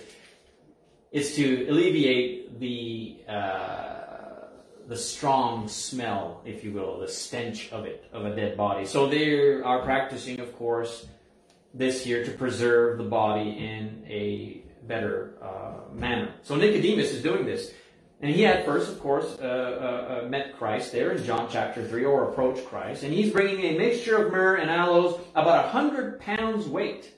it's 1.13 1.37
to 1.37 1.69
alleviate 1.69 2.59
the 2.59 3.21
uh, 3.29 3.95
the 4.89 4.97
strong 4.97 5.69
smell, 5.69 6.43
if 6.45 6.65
you 6.65 6.73
will, 6.73 6.99
the 6.99 7.07
stench 7.07 7.71
of 7.71 7.85
it, 7.85 8.05
of 8.13 8.25
a 8.27 8.35
dead 8.35 8.57
body. 8.57 8.85
So 8.85 9.09
they 9.09 9.61
are 9.63 9.83
practicing, 9.83 10.41
of 10.41 10.53
course, 10.59 11.07
this 11.75 12.03
here 12.03 12.25
to 12.25 12.31
preserve 12.31 12.99
the 12.99 13.05
body 13.05 13.51
in 13.51 14.05
a 14.09 14.63
better 14.87 15.35
uh, 15.43 15.93
manner. 15.93 16.33
So 16.43 16.55
Nicodemus 16.55 17.13
is 17.13 17.23
doing 17.23 17.45
this. 17.45 17.73
And 18.21 18.35
he 18.35 18.43
had 18.43 18.65
first, 18.65 18.91
of 18.91 19.01
course, 19.01 19.37
uh, 19.41 19.45
uh, 19.45 20.25
uh 20.25 20.29
met 20.29 20.57
Christ 20.57 20.93
there 20.93 21.11
in 21.13 21.23
John 21.25 21.49
chapter 21.51 21.87
3, 21.87 22.05
or 22.05 22.31
approached 22.31 22.65
Christ. 22.67 23.03
And 23.03 23.13
he's 23.13 23.33
bringing 23.33 23.65
a 23.65 23.77
mixture 23.77 24.25
of 24.25 24.33
myrrh 24.33 24.57
and 24.57 24.71
aloes, 24.71 25.21
about 25.35 25.67
a 25.67 25.69
hundred 25.69 26.21
pounds 26.21 26.67
weight. 26.67 27.13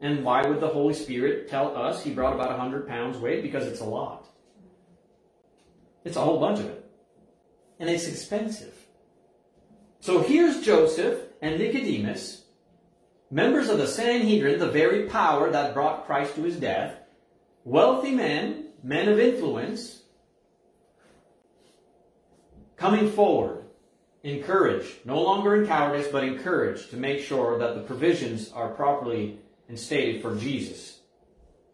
And 0.00 0.24
why 0.24 0.46
would 0.46 0.60
the 0.60 0.68
Holy 0.68 0.94
Spirit 0.94 1.48
tell 1.48 1.76
us 1.76 2.04
he 2.04 2.10
brought 2.10 2.34
about 2.34 2.52
a 2.52 2.56
hundred 2.56 2.86
pounds 2.86 3.16
weight? 3.16 3.42
Because 3.42 3.66
it's 3.66 3.80
a 3.80 3.84
lot. 3.84 4.28
It's 6.04 6.16
a 6.16 6.20
whole 6.20 6.38
bunch 6.38 6.60
of 6.60 6.66
it. 6.66 6.84
And 7.78 7.88
it's 7.88 8.06
expensive. 8.06 8.74
So 10.00 10.22
here's 10.22 10.62
Joseph 10.62 11.18
and 11.42 11.58
Nicodemus 11.58 12.44
members 13.30 13.68
of 13.68 13.78
the 13.78 13.86
Sanhedrin, 13.86 14.58
the 14.58 14.70
very 14.70 15.04
power 15.04 15.50
that 15.50 15.74
brought 15.74 16.06
Christ 16.06 16.34
to 16.34 16.42
his 16.42 16.56
death, 16.56 16.94
wealthy 17.64 18.12
men, 18.12 18.66
men 18.82 19.08
of 19.08 19.18
influence, 19.18 20.02
coming 22.76 23.10
forward 23.10 23.64
encouraged, 24.22 25.06
no 25.06 25.22
longer 25.22 25.56
in 25.56 25.66
cowardice, 25.66 26.08
but 26.08 26.24
encouraged 26.24 26.90
to 26.90 26.96
make 26.96 27.20
sure 27.20 27.58
that 27.58 27.74
the 27.74 27.82
provisions 27.82 28.52
are 28.52 28.68
properly 28.70 29.38
instated 29.68 30.20
for 30.20 30.36
Jesus. 30.36 31.00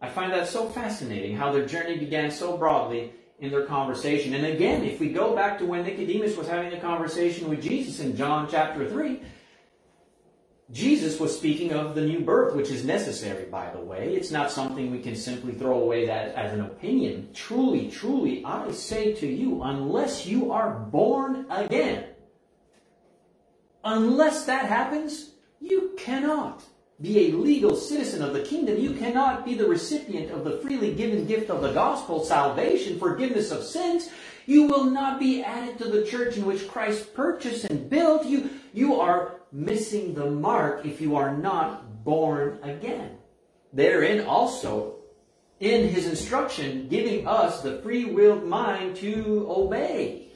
I 0.01 0.09
find 0.09 0.33
that 0.33 0.47
so 0.47 0.69
fascinating 0.69 1.37
how 1.37 1.53
their 1.53 1.67
journey 1.67 1.97
began 1.97 2.31
so 2.31 2.57
broadly 2.57 3.13
in 3.41 3.51
their 3.51 3.65
conversation. 3.65 4.35
And 4.35 4.47
again, 4.47 4.85
if 4.85 5.01
we 5.01 5.09
go 5.09 5.35
back 5.35 5.59
to 5.59 5.67
when 5.67 5.85
Nicodemus 5.85 6.37
was 6.37 6.49
having 6.49 6.73
a 6.73 6.81
conversation 6.81 7.49
with 7.49 7.63
Jesus 7.63 8.01
in 8.01 8.17
John 8.17 8.47
chapter 8.51 8.89
3, 8.89 9.21
Jesus 10.73 11.21
was 11.21 11.37
speaking 11.37 11.73
of 11.73 11.95
the 11.95 12.01
new 12.01 12.21
birth, 12.21 12.57
which 12.57 12.71
is 12.71 12.85
necessary, 12.85 13.45
by 13.45 13.71
the 13.71 13.79
way. 13.79 14.15
It's 14.17 14.33
not 14.33 14.51
something 14.51 14.91
we 14.91 15.01
can 15.01 15.15
simply 15.15 15.53
throw 15.53 15.81
away 15.81 16.07
that 16.07 16.35
as 16.35 16.53
an 16.53 16.61
opinion. 16.63 17.29
Truly, 17.33 17.89
truly, 17.89 18.45
I 18.45 18.73
say 18.73 19.15
to 19.15 19.27
you, 19.27 19.63
unless 19.63 20.27
you 20.27 20.51
are 20.51 20.71
born 20.71 21.47
again, 21.51 22.07
unless 23.85 24.45
that 24.47 24.67
happens, 24.67 25.31
you 25.61 25.93
cannot 25.97 26.65
be 27.01 27.29
a 27.29 27.37
legal 27.37 27.77
citizen 27.77 28.23
of 28.23 28.33
the 28.33 28.43
kingdom. 28.43 28.79
You 28.79 28.95
cannot 28.95 29.45
be 29.45 29.55
the 29.55 29.69
recipient 29.69 30.33
of 30.33 30.45
the 30.45 30.59
freely 30.59 30.95
given 30.95 31.27
gift 31.27 31.49
of 31.49 31.63
the 31.63 31.73
gospel, 31.73 32.25
salvation, 32.25 32.99
forgiveness 32.99 33.53
of 33.53 33.63
sins. 33.63 34.11
You 34.47 34.65
will 34.65 34.85
not 34.85 35.21
be 35.21 35.45
added 35.45 35.79
to 35.79 35.85
the 35.85 36.05
church 36.05 36.37
in 36.37 36.45
which 36.45 36.67
Christ 36.67 37.15
purchased 37.15 37.67
and 37.67 37.89
built. 37.89 38.27
You, 38.27 38.51
you 38.73 38.99
are 38.99 39.36
missing 39.57 40.13
the 40.13 40.31
mark 40.31 40.85
if 40.85 41.01
you 41.01 41.17
are 41.17 41.35
not 41.35 42.05
born 42.05 42.59
again. 42.63 43.17
Therein 43.73 44.27
also 44.27 44.97
in 45.61 45.89
his 45.89 46.07
instruction, 46.07 46.89
giving 46.89 47.27
us 47.27 47.63
the 47.63 47.81
free 47.81 48.05
willed 48.05 48.45
mind 48.45 48.97
to 48.97 49.47
obey. 49.49 50.29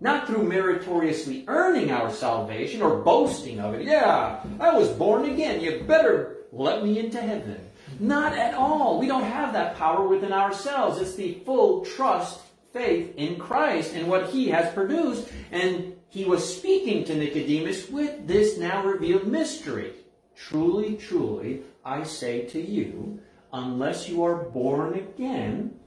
Not 0.00 0.26
through 0.26 0.44
meritoriously 0.44 1.44
earning 1.46 1.90
our 1.90 2.10
salvation 2.10 2.80
or 2.80 3.02
boasting 3.02 3.60
of 3.60 3.74
it. 3.74 3.82
Yeah, 3.82 4.42
I 4.58 4.72
was 4.72 4.88
born 4.88 5.26
again. 5.26 5.60
You 5.60 5.84
better 5.86 6.38
let 6.50 6.82
me 6.82 6.98
into 6.98 7.20
heaven. 7.20 7.60
Not 7.98 8.32
at 8.32 8.54
all. 8.54 8.98
We 8.98 9.06
don't 9.06 9.24
have 9.24 9.52
that 9.52 9.76
power 9.76 10.08
within 10.08 10.32
ourselves. 10.32 10.98
It's 10.98 11.14
the 11.14 11.34
full 11.44 11.84
trust, 11.84 12.40
faith 12.72 13.14
in 13.16 13.36
Christ 13.38 13.92
and 13.94 14.08
what 14.08 14.30
he 14.30 14.48
has 14.48 14.72
produced. 14.72 15.28
And 15.52 15.96
he 16.10 16.24
was 16.24 16.56
speaking 16.56 17.04
to 17.04 17.14
Nicodemus 17.14 17.88
with 17.88 18.26
this 18.26 18.58
now 18.58 18.84
revealed 18.84 19.28
mystery. 19.28 19.92
Truly, 20.36 20.96
truly, 20.96 21.62
I 21.84 22.02
say 22.02 22.46
to 22.46 22.60
you, 22.60 23.20
unless 23.52 24.08
you 24.08 24.24
are 24.24 24.44
born 24.44 24.94
again. 24.94 25.78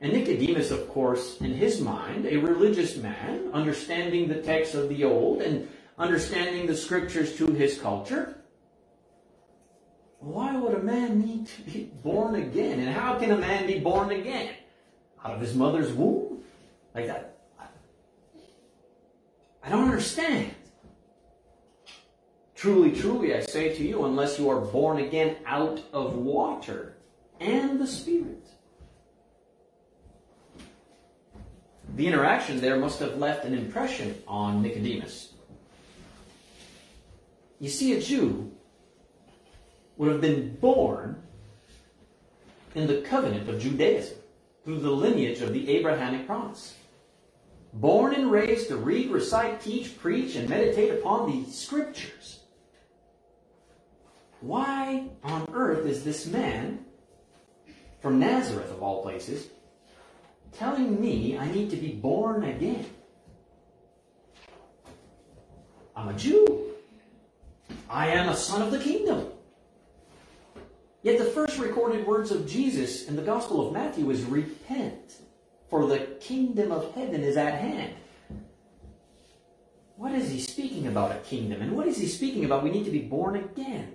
And 0.00 0.12
Nicodemus, 0.12 0.70
of 0.70 0.88
course, 0.88 1.38
in 1.40 1.52
his 1.52 1.80
mind, 1.80 2.26
a 2.26 2.38
religious 2.38 2.96
man, 2.96 3.50
understanding 3.52 4.26
the 4.26 4.42
texts 4.42 4.74
of 4.74 4.88
the 4.88 5.04
Old 5.04 5.42
and 5.42 5.68
understanding 5.98 6.66
the 6.66 6.76
scriptures 6.76 7.36
to 7.36 7.46
his 7.48 7.78
culture, 7.78 8.38
why 10.18 10.56
would 10.56 10.74
a 10.74 10.82
man 10.82 11.20
need 11.20 11.46
to 11.48 11.62
be 11.62 11.90
born 12.02 12.36
again? 12.36 12.80
And 12.80 12.88
how 12.88 13.18
can 13.18 13.30
a 13.30 13.36
man 13.36 13.66
be 13.66 13.78
born 13.78 14.10
again? 14.10 14.54
Out 15.22 15.34
of 15.34 15.40
his 15.40 15.54
mother's 15.54 15.92
womb? 15.92 16.42
Like 16.94 17.06
that? 17.06 17.33
I 19.64 19.70
don't 19.70 19.84
understand. 19.84 20.54
Truly, 22.54 22.92
truly, 22.92 23.34
I 23.34 23.40
say 23.40 23.74
to 23.74 23.82
you, 23.82 24.04
unless 24.04 24.38
you 24.38 24.48
are 24.50 24.60
born 24.60 24.98
again 24.98 25.36
out 25.46 25.80
of 25.92 26.16
water 26.16 26.96
and 27.40 27.80
the 27.80 27.86
Spirit. 27.86 28.46
The 31.96 32.06
interaction 32.06 32.60
there 32.60 32.78
must 32.78 32.98
have 33.00 33.18
left 33.18 33.44
an 33.44 33.54
impression 33.54 34.20
on 34.26 34.62
Nicodemus. 34.62 35.32
You 37.60 37.70
see, 37.70 37.94
a 37.94 38.00
Jew 38.00 38.52
would 39.96 40.10
have 40.10 40.20
been 40.20 40.56
born 40.56 41.22
in 42.74 42.86
the 42.86 43.00
covenant 43.02 43.48
of 43.48 43.60
Judaism 43.60 44.18
through 44.64 44.80
the 44.80 44.90
lineage 44.90 45.40
of 45.40 45.52
the 45.52 45.70
Abrahamic 45.70 46.26
promise. 46.26 46.74
Born 47.74 48.14
and 48.14 48.30
raised 48.30 48.68
to 48.68 48.76
read, 48.76 49.10
recite, 49.10 49.60
teach, 49.60 49.98
preach, 49.98 50.36
and 50.36 50.48
meditate 50.48 50.92
upon 50.92 51.30
the 51.30 51.50
scriptures. 51.50 52.40
Why 54.40 55.08
on 55.24 55.48
earth 55.52 55.84
is 55.86 56.04
this 56.04 56.26
man 56.26 56.84
from 58.00 58.20
Nazareth, 58.20 58.70
of 58.70 58.82
all 58.82 59.02
places, 59.02 59.48
telling 60.52 61.00
me 61.00 61.36
I 61.36 61.50
need 61.50 61.70
to 61.70 61.76
be 61.76 61.92
born 61.92 62.44
again? 62.44 62.86
I'm 65.96 66.08
a 66.08 66.14
Jew. 66.14 66.74
I 67.90 68.08
am 68.08 68.28
a 68.28 68.36
son 68.36 68.62
of 68.62 68.70
the 68.70 68.78
kingdom. 68.78 69.28
Yet 71.02 71.18
the 71.18 71.24
first 71.24 71.58
recorded 71.58 72.06
words 72.06 72.30
of 72.30 72.48
Jesus 72.48 73.08
in 73.08 73.16
the 73.16 73.22
Gospel 73.22 73.66
of 73.66 73.72
Matthew 73.72 74.10
is 74.10 74.22
repent, 74.24 75.16
for 75.74 75.88
the 75.88 75.98
kingdom 76.20 76.70
of 76.70 76.94
heaven 76.94 77.24
is 77.24 77.36
at 77.36 77.58
hand. 77.58 77.94
What 79.96 80.12
is 80.12 80.30
he 80.30 80.38
speaking 80.38 80.86
about 80.86 81.10
a 81.10 81.18
kingdom? 81.18 81.62
And 81.62 81.72
what 81.72 81.88
is 81.88 81.96
he 81.96 82.06
speaking 82.06 82.44
about? 82.44 82.62
We 82.62 82.70
need 82.70 82.84
to 82.84 82.92
be 82.92 83.00
born 83.00 83.34
again 83.34 83.92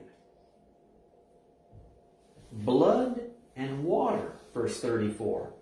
blood 2.52 3.22
and 3.56 3.86
water, 3.86 4.34
verse 4.54 4.82
34. 4.82 5.54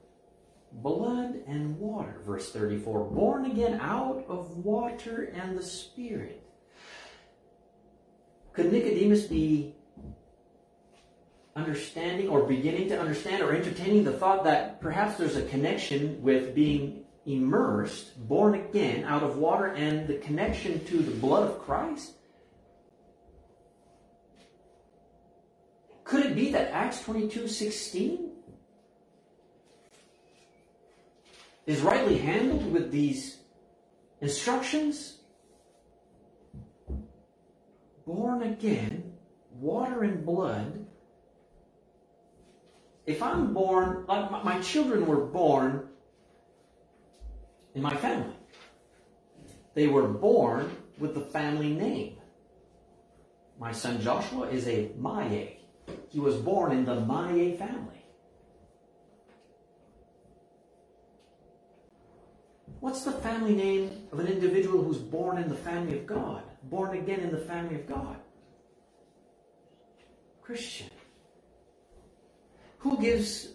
Blood 0.72 1.36
and 1.46 1.78
water, 1.78 2.16
verse 2.26 2.52
34. 2.52 3.12
Born 3.12 3.46
again 3.46 3.80
out 3.80 4.26
of 4.28 4.58
water 4.66 5.32
and 5.36 5.56
the 5.56 5.62
Spirit. 5.62 6.42
Could 8.54 8.72
Nicodemus 8.72 9.26
be 9.26 9.76
understanding 11.58 12.30
or 12.30 12.44
beginning 12.44 12.88
to 12.90 13.00
understand 13.00 13.42
or 13.42 13.52
entertaining 13.54 14.04
the 14.04 14.14
thought 14.14 14.44
that 14.44 14.80
perhaps 14.80 15.18
there's 15.18 15.36
a 15.36 15.42
connection 15.44 16.22
with 16.22 16.54
being 16.54 17.04
immersed, 17.26 18.28
born 18.28 18.54
again 18.54 19.04
out 19.04 19.24
of 19.24 19.38
water, 19.38 19.66
and 19.68 20.08
the 20.08 20.16
connection 20.16 20.84
to 20.86 20.98
the 21.00 21.12
blood 21.12 21.50
of 21.50 21.60
Christ? 21.60 22.14
Could 26.04 26.28
it 26.28 26.36
be 26.36 26.52
that 26.52 26.72
Acts 26.72 27.02
22 27.04 27.50
16 27.50 28.32
is 31.66 31.82
rightly 31.82 32.18
handled 32.18 32.72
with 32.72 32.92
these 32.92 33.40
instructions? 34.22 35.18
Born 38.06 38.44
again, 38.44 39.12
water 39.52 40.04
and 40.04 40.26
blood. 40.26 40.77
If 43.08 43.24
I'm 43.24 43.54
born, 43.54 44.04
like 44.08 44.44
my 44.44 44.60
children 44.60 45.08
were 45.08 45.26
born 45.26 45.88
in 47.74 47.82
my 47.82 47.96
family, 47.96 48.36
they 49.74 49.88
were 49.88 50.10
born 50.10 50.70
with 51.00 51.14
the 51.14 51.22
family 51.22 51.70
name. 51.70 52.18
My 53.58 53.72
son 53.72 54.02
Joshua 54.02 54.50
is 54.50 54.68
a 54.68 54.92
Maye. 54.98 55.62
He 56.10 56.20
was 56.20 56.36
born 56.36 56.74
in 56.74 56.84
the 56.84 57.00
Maye 57.00 57.56
family. 57.56 58.06
What's 62.82 63.04
the 63.06 63.14
family 63.14 63.56
name 63.56 64.08
of 64.12 64.20
an 64.20 64.28
individual 64.28 64.84
who's 64.84 64.98
born 64.98 65.38
in 65.38 65.48
the 65.48 65.56
family 65.56 65.98
of 65.98 66.06
God? 66.06 66.44
Born 66.64 66.98
again 66.98 67.22
in 67.22 67.32
the 67.32 67.40
family 67.40 67.76
of 67.76 67.88
God? 67.88 68.18
Christian. 70.42 70.90
Who 72.80 73.00
gives 73.00 73.50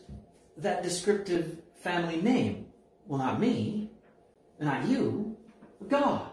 that 0.57 0.83
descriptive 0.83 1.59
family 1.77 2.21
name? 2.21 2.67
Well, 3.07 3.19
not 3.19 3.41
me, 3.41 3.91
not 4.61 4.87
you, 4.87 5.37
but 5.79 5.89
God. 5.89 6.29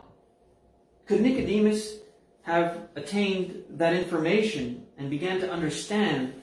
Could 1.05 1.21
Nicodemus 1.21 1.97
have 2.43 2.89
attained 2.95 3.63
that 3.69 3.93
information 3.93 4.85
and 4.97 5.09
began 5.09 5.39
to 5.39 5.51
understand 5.51 6.41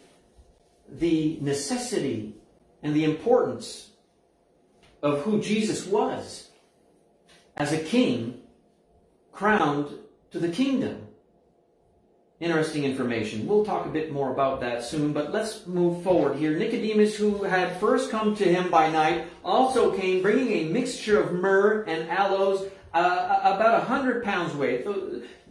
the 0.89 1.39
necessity 1.41 2.35
and 2.83 2.95
the 2.95 3.05
importance 3.05 3.91
of 5.03 5.23
who 5.23 5.41
Jesus 5.41 5.87
was 5.87 6.51
as 7.57 7.73
a 7.73 7.79
king 7.79 8.41
crowned 9.33 9.99
to 10.31 10.39
the 10.39 10.49
kingdom. 10.49 11.06
Interesting 12.39 12.85
information. 12.85 13.47
We'll 13.47 13.65
talk 13.65 13.87
a 13.87 13.89
bit 13.89 14.13
more 14.13 14.31
about 14.31 14.61
that 14.61 14.85
soon, 14.85 15.15
but 15.15 15.33
let's 15.33 15.67
move 15.67 16.03
forward 16.03 16.37
here. 16.37 16.59
Nicodemus, 16.59 17.17
who 17.17 17.45
had 17.45 17.81
first 17.81 18.11
come 18.11 18.37
to 18.37 18.45
him 18.45 18.71
by 18.71 18.91
night, 18.91 19.27
also 19.43 19.97
came 19.97 20.21
bringing 20.21 20.53
a 20.53 20.71
mixture 20.71 21.19
of 21.19 21.33
myrrh 21.33 21.85
and 21.85 22.11
aloes, 22.11 22.71
uh, 22.93 23.41
about 23.43 23.81
a 23.81 23.85
hundred 23.85 24.23
pounds 24.23 24.55
weight 24.55 24.85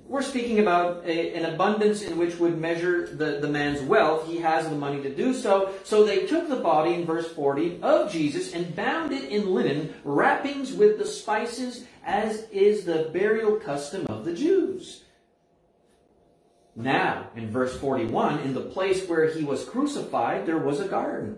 we're 0.08 0.22
speaking 0.22 0.60
about 0.60 1.04
a, 1.06 1.34
an 1.34 1.54
abundance 1.54 2.04
in 2.04 2.18
which 2.18 2.38
would 2.38 2.60
measure 2.60 3.08
the, 3.08 3.40
the 3.40 3.48
man's 3.48 3.82
wealth. 3.82 4.28
He 4.28 4.38
has 4.38 4.70
the 4.70 4.76
money 4.76 5.02
to 5.02 5.14
do 5.14 5.34
so. 5.34 5.74
So 5.84 6.06
they 6.06 6.28
took 6.28 6.48
the 6.48 6.58
body, 6.58 6.94
in 6.94 7.06
verse 7.06 7.32
40, 7.32 7.80
of 7.82 8.12
Jesus 8.12 8.54
and 8.54 8.76
bound 8.76 9.12
it 9.12 9.30
in 9.30 9.54
linen, 9.54 9.94
wrappings 10.04 10.74
with 10.74 11.00
the 11.00 11.06
spices, 11.06 11.86
as 12.06 12.48
is 12.52 12.86
the 12.86 13.10
burial 13.14 13.56
custom 13.56 14.06
of 14.08 14.26
the 14.26 14.34
Jews. 14.34 15.05
Now, 16.76 17.30
in 17.36 17.50
verse 17.50 17.78
41, 17.78 18.40
in 18.40 18.54
the 18.54 18.62
place 18.62 19.08
where 19.08 19.30
he 19.30 19.44
was 19.44 19.64
crucified, 19.64 20.46
there 20.46 20.58
was 20.58 20.82
a 20.82 20.88
garden. 20.88 21.38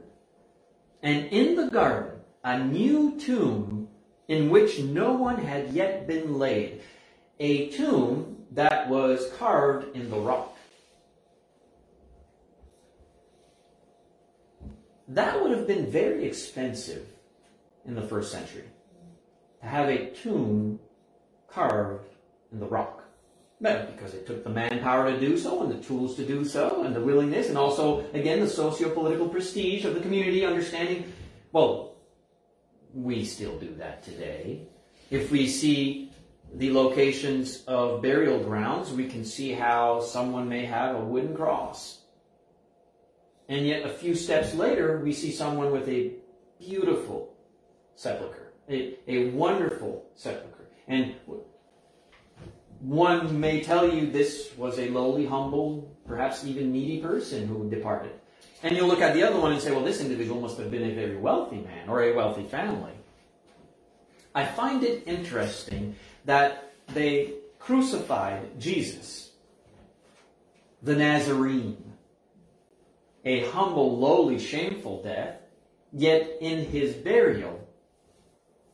And 1.04 1.28
in 1.28 1.56
the 1.56 1.70
garden, 1.70 2.22
a 2.44 2.64
new 2.64 3.20
tomb 3.20 3.90
in 4.28 4.50
which 4.50 4.80
no 4.80 5.14
one 5.14 5.38
had 5.38 5.74
yet 5.74 6.08
been 6.08 6.40
laid. 6.40 6.82
A 7.40 7.70
tomb 7.70 8.46
that 8.52 8.90
was 8.90 9.32
carved 9.38 9.96
in 9.96 10.10
the 10.10 10.20
rock. 10.20 10.58
That 15.10 15.42
would 15.42 15.52
have 15.52 15.68
been 15.68 15.90
very 15.90 16.26
expensive 16.26 17.06
in 17.86 17.96
the 17.96 18.02
first 18.02 18.32
century 18.32 18.66
to 19.62 19.68
have 19.68 19.88
a 19.88 20.10
tomb 20.10 20.80
carved 21.48 22.06
in 22.52 22.60
the 22.60 22.66
rock. 22.66 23.07
Because 23.60 24.14
it 24.14 24.28
took 24.28 24.44
the 24.44 24.52
manpower 24.52 25.12
to 25.12 25.20
do 25.20 25.38
so 25.38 25.64
and 25.64 25.72
the 25.72 25.84
tools 25.84 26.16
to 26.18 26.26
do 26.26 26.46
so 26.46 26.84
and 26.84 26.96
the 26.96 27.02
willingness 27.02 27.50
and 27.50 27.58
also, 27.58 28.06
again, 28.14 28.40
the 28.40 28.48
socio-political 28.48 29.30
prestige 29.30 29.84
of 29.84 29.96
the 29.96 30.00
community 30.00 30.46
understanding, 30.46 31.12
well, 31.52 31.96
we 32.94 33.26
still 33.26 33.58
do 33.58 33.74
that 33.76 34.04
today. 34.04 34.68
If 35.10 35.32
we 35.32 35.48
see 35.48 36.12
the 36.54 36.72
locations 36.72 37.64
of 37.66 38.02
burial 38.02 38.40
grounds, 38.44 38.92
we 38.92 39.08
can 39.08 39.26
see 39.26 39.52
how 39.54 40.02
someone 40.02 40.48
may 40.48 40.66
have 40.66 40.96
a 40.96 41.00
wooden 41.00 41.36
cross. 41.36 42.02
And 43.50 43.66
yet, 43.66 43.86
a 43.86 43.90
few 43.90 44.14
steps 44.14 44.54
later, 44.54 45.00
we 45.00 45.14
see 45.14 45.32
someone 45.32 45.72
with 45.72 45.88
a 45.90 46.12
beautiful 46.60 47.34
sepulchre, 47.96 48.54
a, 48.70 48.98
a 49.08 49.30
wonderful 49.30 50.06
sepulchre. 50.16 50.70
And 50.88 51.16
one 52.80 53.40
may 53.40 53.62
tell 53.62 53.92
you 53.92 54.12
this 54.12 54.52
was 54.58 54.78
a 54.80 54.90
lowly, 54.90 55.26
humble, 55.26 55.96
perhaps 56.08 56.46
even 56.46 56.72
needy 56.72 57.02
person 57.02 57.48
who 57.48 57.70
departed. 57.70 58.12
And 58.64 58.76
you'll 58.76 58.88
look 58.88 59.02
at 59.02 59.14
the 59.14 59.24
other 59.24 59.40
one 59.40 59.52
and 59.52 59.62
say, 59.62 59.72
well, 59.72 59.84
this 59.84 60.02
individual 60.02 60.42
must 60.42 60.58
have 60.58 60.72
been 60.72 60.90
a 60.90 60.94
very 60.94 61.18
wealthy 61.18 61.58
man 61.58 61.90
or 61.90 62.04
a 62.04 62.16
wealthy 62.16 62.44
family. 62.44 62.92
I 64.34 64.46
find 64.46 64.84
it 64.84 65.04
interesting 65.08 65.96
that 66.26 66.74
they 66.94 67.34
crucified 67.60 68.60
Jesus, 68.60 69.32
the 70.82 70.96
Nazarene, 70.96 71.94
a 73.26 73.46
humble, 73.48 73.98
lowly, 73.98 74.40
shameful 74.40 75.02
death, 75.04 75.38
yet 75.92 76.38
in 76.40 76.66
his 76.66 76.94
burial 76.94 77.68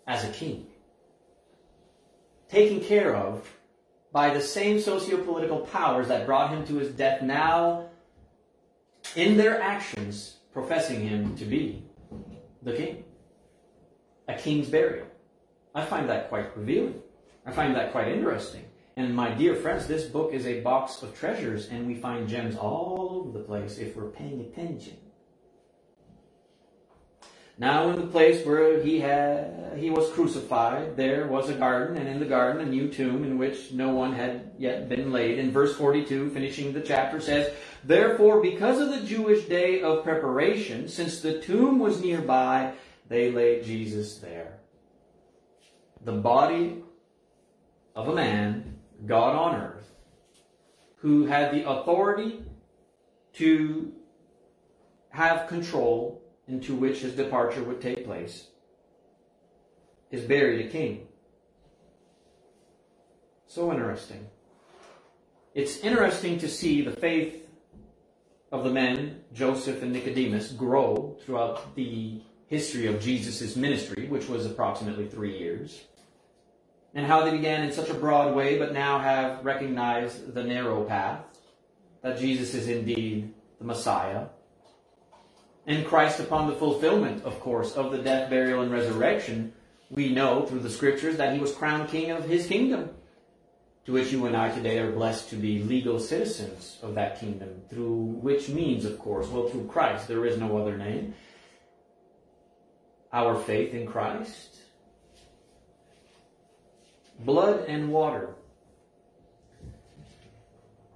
as 0.06 0.24
a 0.24 0.30
king. 0.30 0.68
Taken 2.49 2.82
care 2.82 3.16
of 3.16 3.49
by 4.14 4.32
the 4.32 4.39
same 4.39 4.80
socio-political 4.80 5.61
powers 5.61 6.07
that 6.07 6.26
brought 6.26 6.51
him 6.51 6.66
to 6.68 6.76
his 6.76 6.89
death 6.89 7.22
now 7.24 7.89
in 9.16 9.36
their 9.36 9.59
actions 9.59 10.38
professing 10.53 11.01
him 11.01 11.36
to 11.36 11.45
be 11.45 11.84
the 12.61 12.74
king. 12.74 13.03
A 14.28 14.36
king's 14.36 14.70
burial. 14.70 15.07
I 15.76 15.84
find 15.84 16.07
that 16.09 16.30
quite 16.30 16.55
revealing. 16.55 17.01
I 17.45 17.51
find 17.51 17.76
that 17.76 17.91
quite 17.91 18.07
interesting. 18.07 18.64
And 18.95 19.16
my 19.16 19.32
dear 19.32 19.55
friends, 19.55 19.88
this 19.88 20.05
book 20.05 20.32
is 20.32 20.45
a 20.45 20.61
box 20.61 21.01
of 21.01 21.18
treasures, 21.18 21.70
and 21.70 21.88
we 21.88 21.95
find 21.95 22.30
gems 22.30 22.55
all 22.55 23.07
over 23.09 23.38
the 23.38 23.43
place 23.43 23.80
if 23.80 23.95
we're 23.95 24.11
paying 24.11 24.39
attention. 24.41 24.97
Now, 27.58 27.89
in 27.89 27.99
the 27.99 28.08
place 28.08 28.45
where 28.45 28.82
he 28.82 28.99
had 28.99 29.64
he 29.78 29.89
was 29.89 30.12
crucified, 30.12 30.95
there 30.97 31.28
was 31.28 31.49
a 31.49 31.54
garden, 31.54 31.97
and 31.97 32.08
in 32.08 32.20
the 32.20 32.26
garden 32.26 32.62
a 32.62 32.70
new 32.70 32.88
tomb 32.89 33.24
in 33.24 33.38
which 33.38 33.72
no 33.72 33.93
one 33.93 34.14
had 34.14 34.51
yet 34.58 34.89
been 34.89 35.12
laid. 35.12 35.39
In 35.39 35.51
verse 35.51 35.76
42, 35.76 36.32
finishing 36.32 36.74
the 36.74 36.82
chapter, 36.82 37.20
says, 37.20 37.54
Therefore, 37.84 38.41
because 38.41 38.80
of 38.80 38.89
the 38.89 39.06
Jewish 39.06 39.45
day 39.45 39.82
of 39.82 40.04
preparation, 40.04 40.88
since 40.88 41.22
the 41.22 41.41
tomb 41.41 41.80
was 41.80 42.01
nearby, 42.01 42.74
they 43.10 43.32
laid 43.32 43.66
Jesus 43.66 44.18
there. 44.18 44.60
The 46.04 46.14
body 46.14 46.84
of 47.95 48.08
a 48.08 48.16
man, 48.16 48.78
God 49.06 49.36
on 49.36 49.62
earth, 49.62 49.91
who 50.97 51.26
had 51.26 51.54
the 51.54 51.70
authority 51.70 52.43
to 53.34 53.91
have 55.10 55.47
control 55.47 56.23
into 56.48 56.76
which 56.76 57.00
his 57.00 57.14
departure 57.14 57.64
would 57.64 57.82
take 57.82 58.06
place, 58.06 58.48
is 60.12 60.24
buried 60.24 60.66
a 60.66 60.70
king. 60.70 61.08
So 63.48 63.72
interesting. 63.72 64.28
It's 65.54 65.78
interesting 65.80 66.39
to 66.39 66.50
see 66.50 66.82
the 66.82 66.91
faith 66.91 67.48
of 68.52 68.64
the 68.64 68.72
men, 68.72 69.22
Joseph 69.34 69.82
and 69.82 69.94
Nicodemus, 69.94 70.52
grow 70.52 71.18
throughout 71.24 71.76
the 71.76 72.22
history 72.48 72.88
of 72.88 73.02
Jesus' 73.02 73.56
ministry, 73.56 74.08
which 74.08 74.28
was 74.28 74.46
approximately 74.46 75.08
three 75.08 75.38
years, 75.38 75.84
and 76.94 77.06
how 77.06 77.24
they 77.24 77.32
began 77.32 77.64
in 77.64 77.72
such 77.72 77.89
a 77.89 77.96
broad 77.96 78.36
way, 78.36 78.60
but 78.60 78.74
now 78.74 79.00
have 79.00 79.44
recognized 79.44 80.34
the 80.34 80.44
narrow 80.44 80.84
path, 80.84 81.24
that 82.02 82.20
Jesus 82.20 82.54
is 82.54 82.68
indeed 82.68 83.34
the 83.58 83.66
Messiah, 83.66 84.26
and 85.66 85.86
Christ 85.86 86.20
upon 86.20 86.47
the 86.47 86.55
fulfillment, 86.55 87.24
of 87.24 87.39
course, 87.39 87.74
of 87.74 87.91
the 87.91 87.97
death, 87.99 88.30
burial, 88.30 88.61
and 88.61 88.72
resurrection, 88.72 89.53
we 89.89 90.09
know 90.09 90.45
through 90.45 90.59
the 90.59 90.70
scriptures 90.70 91.18
that 91.18 91.34
he 91.34 91.39
was 91.39 91.53
crowned 91.53 91.89
king 91.89 92.11
of 92.11 92.26
his 92.26 92.47
kingdom, 92.47 92.89
to 93.86 93.93
which 93.93 94.11
you 94.11 94.26
and 94.26 94.36
I 94.36 94.49
today 94.49 94.80
are 94.80 94.91
blessed 94.91 95.30
to 95.30 95.36
be 95.36 95.64
legal 95.64 95.99
citizens 95.99 96.80
of 96.82 96.95
that 96.95 97.20
kingdom, 97.20 97.61
through 97.70 97.95
which 97.95 98.49
means, 98.49 98.86
of 98.86 98.99
course, 98.99 99.28
well, 99.28 99.47
through 99.47 99.68
Christ, 99.68 100.07
there 100.07 100.26
is 100.26 100.38
no 100.38 100.57
other 100.57 100.78
name. 100.78 101.14
Our 103.14 103.38
faith 103.38 103.74
in 103.74 103.86
Christ, 103.86 104.57
blood 107.20 107.66
and 107.68 107.91
water. 107.91 108.36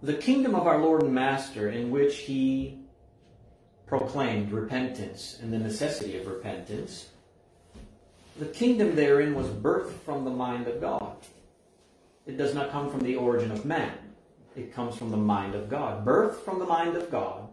The 0.01 0.15
kingdom 0.15 0.55
of 0.55 0.68
our 0.68 0.80
Lord 0.80 1.03
and 1.03 1.13
Master, 1.13 1.70
in 1.70 1.91
which 1.91 2.18
he 2.18 2.87
proclaimed 3.88 4.52
repentance 4.52 5.40
and 5.42 5.52
the 5.52 5.58
necessity 5.58 6.18
of 6.18 6.28
repentance, 6.28 7.10
the 8.38 8.46
kingdom 8.46 8.96
therein 8.96 9.34
was 9.34 9.48
birthed 9.48 10.00
from 10.06 10.24
the 10.24 10.30
mind 10.30 10.68
of 10.68 10.80
God. 10.80 11.16
It 12.28 12.38
does 12.38 12.54
not 12.54 12.70
come 12.70 12.92
from 12.92 13.00
the 13.00 13.16
origin 13.16 13.52
of 13.52 13.66
man. 13.66 13.94
It 14.56 14.74
comes 14.74 14.96
from 14.96 15.12
the 15.12 15.18
mind 15.18 15.56
of 15.56 15.70
God. 15.70 16.06
Birthed 16.06 16.44
from 16.44 16.60
the 16.60 16.66
mind 16.66 16.98
of 16.98 17.10
God, 17.10 17.48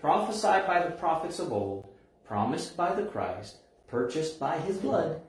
prophesied 0.00 0.66
by 0.66 0.82
the 0.82 0.90
prophets 0.90 1.38
of 1.38 1.52
old, 1.52 1.88
promised 2.26 2.76
by 2.76 2.94
the 2.94 3.04
Christ, 3.04 3.58
purchased 3.86 4.40
by 4.40 4.58
his 4.58 4.78
blood, 4.78 5.20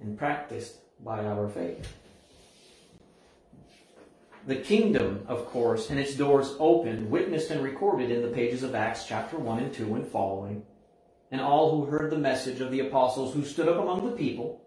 and 0.00 0.18
practiced 0.18 0.76
by 1.04 1.24
our 1.24 1.48
faith. 1.48 1.92
The 4.46 4.54
kingdom, 4.54 5.24
of 5.26 5.46
course, 5.46 5.90
and 5.90 5.98
its 5.98 6.14
doors 6.14 6.54
opened, 6.60 7.10
witnessed 7.10 7.50
and 7.50 7.64
recorded 7.64 8.12
in 8.12 8.22
the 8.22 8.28
pages 8.28 8.62
of 8.62 8.76
Acts 8.76 9.04
chapter 9.04 9.36
1 9.36 9.58
and 9.58 9.74
2 9.74 9.96
and 9.96 10.06
following. 10.06 10.62
And 11.32 11.40
all 11.40 11.74
who 11.74 11.90
heard 11.90 12.12
the 12.12 12.18
message 12.18 12.60
of 12.60 12.70
the 12.70 12.86
apostles 12.86 13.34
who 13.34 13.44
stood 13.44 13.68
up 13.68 13.82
among 13.82 14.08
the 14.08 14.16
people, 14.16 14.62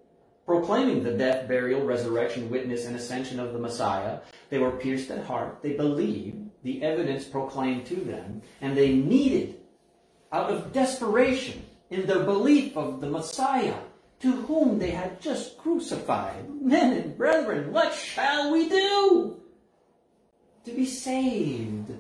proclaiming 0.45 1.01
the 1.01 1.13
death, 1.13 1.47
burial, 1.47 1.85
resurrection, 1.85 2.49
witness, 2.49 2.87
and 2.87 2.95
ascension 2.97 3.39
of 3.39 3.53
the 3.53 3.59
Messiah, 3.59 4.19
they 4.49 4.57
were 4.57 4.71
pierced 4.71 5.11
at 5.11 5.23
heart. 5.23 5.59
They 5.61 5.77
believed 5.77 6.49
the 6.63 6.83
evidence 6.83 7.23
proclaimed 7.23 7.85
to 7.85 7.95
them, 7.95 8.41
and 8.59 8.75
they 8.75 8.91
needed, 8.91 9.61
out 10.33 10.51
of 10.51 10.73
desperation, 10.73 11.65
in 11.89 12.05
their 12.05 12.25
belief 12.25 12.75
of 12.75 12.99
the 12.99 13.09
Messiah, 13.09 13.79
to 14.19 14.33
whom 14.33 14.77
they 14.77 14.91
had 14.91 15.21
just 15.21 15.57
crucified. 15.57 16.49
Men 16.61 16.97
and 16.97 17.17
brethren, 17.17 17.71
what 17.71 17.93
shall 17.93 18.51
we 18.51 18.67
do? 18.67 19.38
To 20.69 20.75
be 20.75 20.85
saved. 20.85 21.91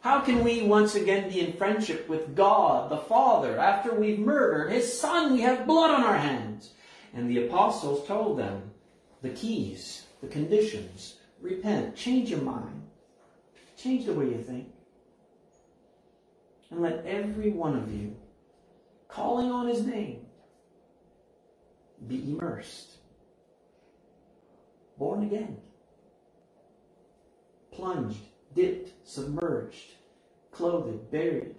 How 0.00 0.20
can 0.20 0.44
we 0.44 0.62
once 0.62 0.94
again 0.94 1.28
be 1.28 1.40
in 1.40 1.52
friendship 1.52 2.08
with 2.08 2.34
God, 2.34 2.90
the 2.90 2.98
Father, 2.98 3.58
after 3.58 3.94
we've 3.94 4.18
murdered 4.18 4.70
His 4.70 5.00
Son? 5.00 5.32
We 5.32 5.40
have 5.42 5.66
blood 5.66 5.90
on 5.90 6.04
our 6.04 6.16
hands. 6.16 6.72
And 7.14 7.28
the 7.28 7.46
apostles 7.46 8.06
told 8.06 8.38
them 8.38 8.70
the 9.22 9.30
keys, 9.30 10.06
the 10.20 10.28
conditions. 10.28 11.16
Repent, 11.40 11.96
change 11.96 12.30
your 12.30 12.40
mind, 12.40 12.82
change 13.76 14.06
the 14.06 14.12
way 14.12 14.26
you 14.26 14.42
think. 14.42 14.72
And 16.70 16.82
let 16.82 17.06
every 17.06 17.50
one 17.50 17.76
of 17.76 17.92
you, 17.92 18.16
calling 19.08 19.50
on 19.50 19.68
His 19.68 19.86
name, 19.86 20.26
be 22.06 22.32
immersed, 22.32 22.96
born 24.96 25.22
again 25.22 25.58
plunged, 27.78 28.18
dipped, 28.54 28.90
submerged, 29.08 29.94
clothed, 30.50 31.10
buried. 31.12 31.54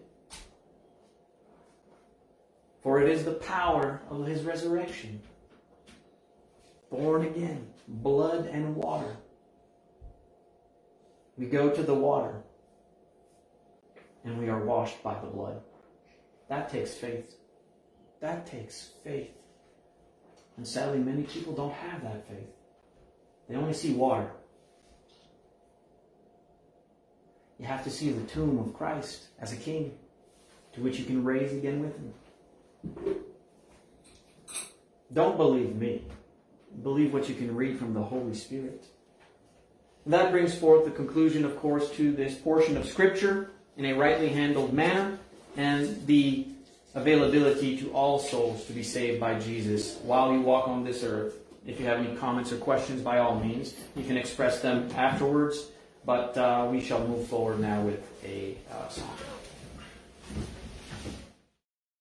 For 2.82 3.02
it 3.02 3.10
is 3.10 3.24
the 3.24 3.34
power 3.34 4.02
of 4.10 4.26
his 4.26 4.44
resurrection. 4.44 5.22
Born 6.92 7.26
again, 7.26 7.68
blood 7.88 8.48
and 8.48 8.76
water. 8.76 9.16
We 11.38 11.46
go 11.46 11.70
to 11.70 11.84
the 11.84 11.94
water 11.94 12.44
and 14.26 14.38
we 14.38 14.50
are 14.50 14.66
washed 14.66 15.02
by 15.02 15.18
the 15.22 15.28
blood. 15.28 15.62
That 16.50 16.70
takes 16.70 16.94
faith. 16.94 17.36
That 18.20 18.46
takes 18.46 18.90
faith. 19.06 19.32
And 20.58 20.68
sadly, 20.68 21.00
many 21.00 21.24
people 21.24 21.54
don't 21.54 21.74
have 21.74 22.04
that 22.04 22.28
faith. 22.28 22.50
They 23.48 23.56
only 23.56 23.74
see 23.74 23.94
water. 23.94 24.32
You 27.60 27.66
have 27.66 27.84
to 27.84 27.90
see 27.90 28.12
the 28.12 28.26
tomb 28.28 28.58
of 28.58 28.74
Christ 28.74 29.28
as 29.40 29.52
a 29.52 29.58
king 29.58 29.98
to 30.74 30.82
which 30.82 30.98
you 30.98 31.06
can 31.06 31.24
raise 31.24 31.52
again 31.52 31.82
with 31.82 31.96
him. 31.98 33.16
Don't 35.12 35.38
believe 35.38 35.76
me. 35.76 36.04
Believe 36.84 37.14
what 37.14 37.28
you 37.28 37.36
can 37.36 37.56
read 37.56 37.78
from 37.78 37.94
the 37.94 38.02
Holy 38.02 38.36
Spirit. 38.36 38.86
That 40.06 40.32
brings 40.32 40.56
forth 40.56 40.86
the 40.86 40.92
conclusion, 40.92 41.44
of 41.44 41.58
course, 41.58 41.92
to 41.92 42.12
this 42.12 42.36
portion 42.36 42.78
of 42.78 42.86
Scripture 42.86 43.52
in 43.76 43.86
a 43.86 43.94
rightly 43.94 44.30
handled 44.30 44.74
manner 44.74 45.18
and 45.58 46.06
the 46.08 46.48
availability 46.96 47.78
to 47.78 47.92
all 47.92 48.20
souls 48.20 48.66
to 48.66 48.74
be 48.74 48.84
saved 48.84 49.20
by 49.20 49.38
Jesus 49.40 49.98
while 50.04 50.32
you 50.32 50.42
walk 50.42 50.68
on 50.68 50.84
this 50.84 51.04
earth. 51.04 51.36
If 51.66 51.80
you 51.80 51.86
have 51.86 52.00
any 52.00 52.16
comments 52.16 52.52
or 52.52 52.58
questions, 52.58 53.02
by 53.02 53.20
all 53.20 53.40
means, 53.40 53.74
you 53.96 54.04
can 54.04 54.18
express 54.18 54.62
them 54.62 54.90
afterwards. 54.96 55.68
But 56.06 56.38
uh, 56.38 56.68
we 56.72 56.82
shall 56.82 57.06
move 57.08 57.28
forward 57.28 57.60
now 57.60 57.82
with 57.82 58.02
a 58.24 58.58
uh, 58.72 58.90
song. 58.90 59.16